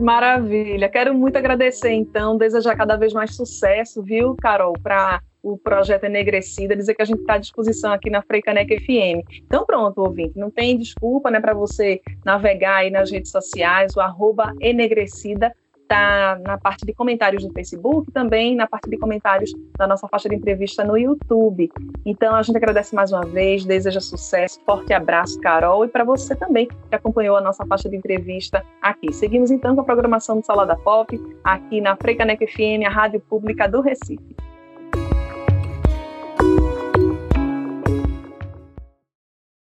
Maravilha. 0.00 0.88
Quero 0.88 1.14
muito 1.14 1.36
agradecer 1.36 1.92
então, 1.92 2.36
desejar 2.36 2.76
cada 2.76 2.96
vez 2.96 3.12
mais 3.12 3.36
sucesso, 3.36 4.02
viu, 4.02 4.34
Carol, 4.40 4.72
para 4.82 5.20
o 5.44 5.58
projeto 5.58 6.04
Enegrecida, 6.04 6.74
dizer 6.74 6.94
que 6.94 7.02
a 7.02 7.04
gente 7.04 7.20
está 7.20 7.34
à 7.34 7.38
disposição 7.38 7.92
aqui 7.92 8.08
na 8.08 8.22
Freicaneca 8.22 8.74
FM. 8.74 9.20
Então 9.44 9.66
pronto, 9.66 10.00
ouvinte, 10.00 10.38
não 10.38 10.50
tem 10.50 10.78
desculpa 10.78 11.30
né, 11.30 11.38
para 11.38 11.52
você 11.52 12.00
navegar 12.24 12.76
aí 12.76 12.90
nas 12.90 13.10
redes 13.10 13.30
sociais, 13.30 13.94
o 13.94 14.00
arroba 14.00 14.54
Enegrecida 14.58 15.54
está 15.82 16.40
na 16.42 16.56
parte 16.56 16.86
de 16.86 16.94
comentários 16.94 17.44
no 17.44 17.52
Facebook, 17.52 18.10
também 18.10 18.56
na 18.56 18.66
parte 18.66 18.88
de 18.88 18.96
comentários 18.96 19.52
da 19.78 19.86
nossa 19.86 20.08
faixa 20.08 20.30
de 20.30 20.34
entrevista 20.34 20.82
no 20.82 20.96
YouTube. 20.96 21.70
Então 22.06 22.34
a 22.34 22.42
gente 22.42 22.56
agradece 22.56 22.94
mais 22.94 23.12
uma 23.12 23.20
vez, 23.20 23.66
deseja 23.66 24.00
sucesso, 24.00 24.60
forte 24.64 24.94
abraço, 24.94 25.38
Carol, 25.40 25.84
e 25.84 25.88
para 25.88 26.02
você 26.02 26.34
também 26.34 26.66
que 26.66 26.94
acompanhou 26.94 27.36
a 27.36 27.40
nossa 27.40 27.66
faixa 27.66 27.88
de 27.88 27.96
entrevista 27.96 28.64
aqui. 28.80 29.12
Seguimos 29.12 29.50
então 29.50 29.74
com 29.74 29.82
a 29.82 29.84
programação 29.84 30.40
do 30.40 30.46
Salada 30.46 30.74
Pop, 30.76 31.20
aqui 31.44 31.82
na 31.82 31.96
Freicaneca 31.96 32.46
FM, 32.46 32.86
a 32.86 32.90
rádio 32.90 33.20
pública 33.20 33.68
do 33.68 33.82
Recife. 33.82 34.43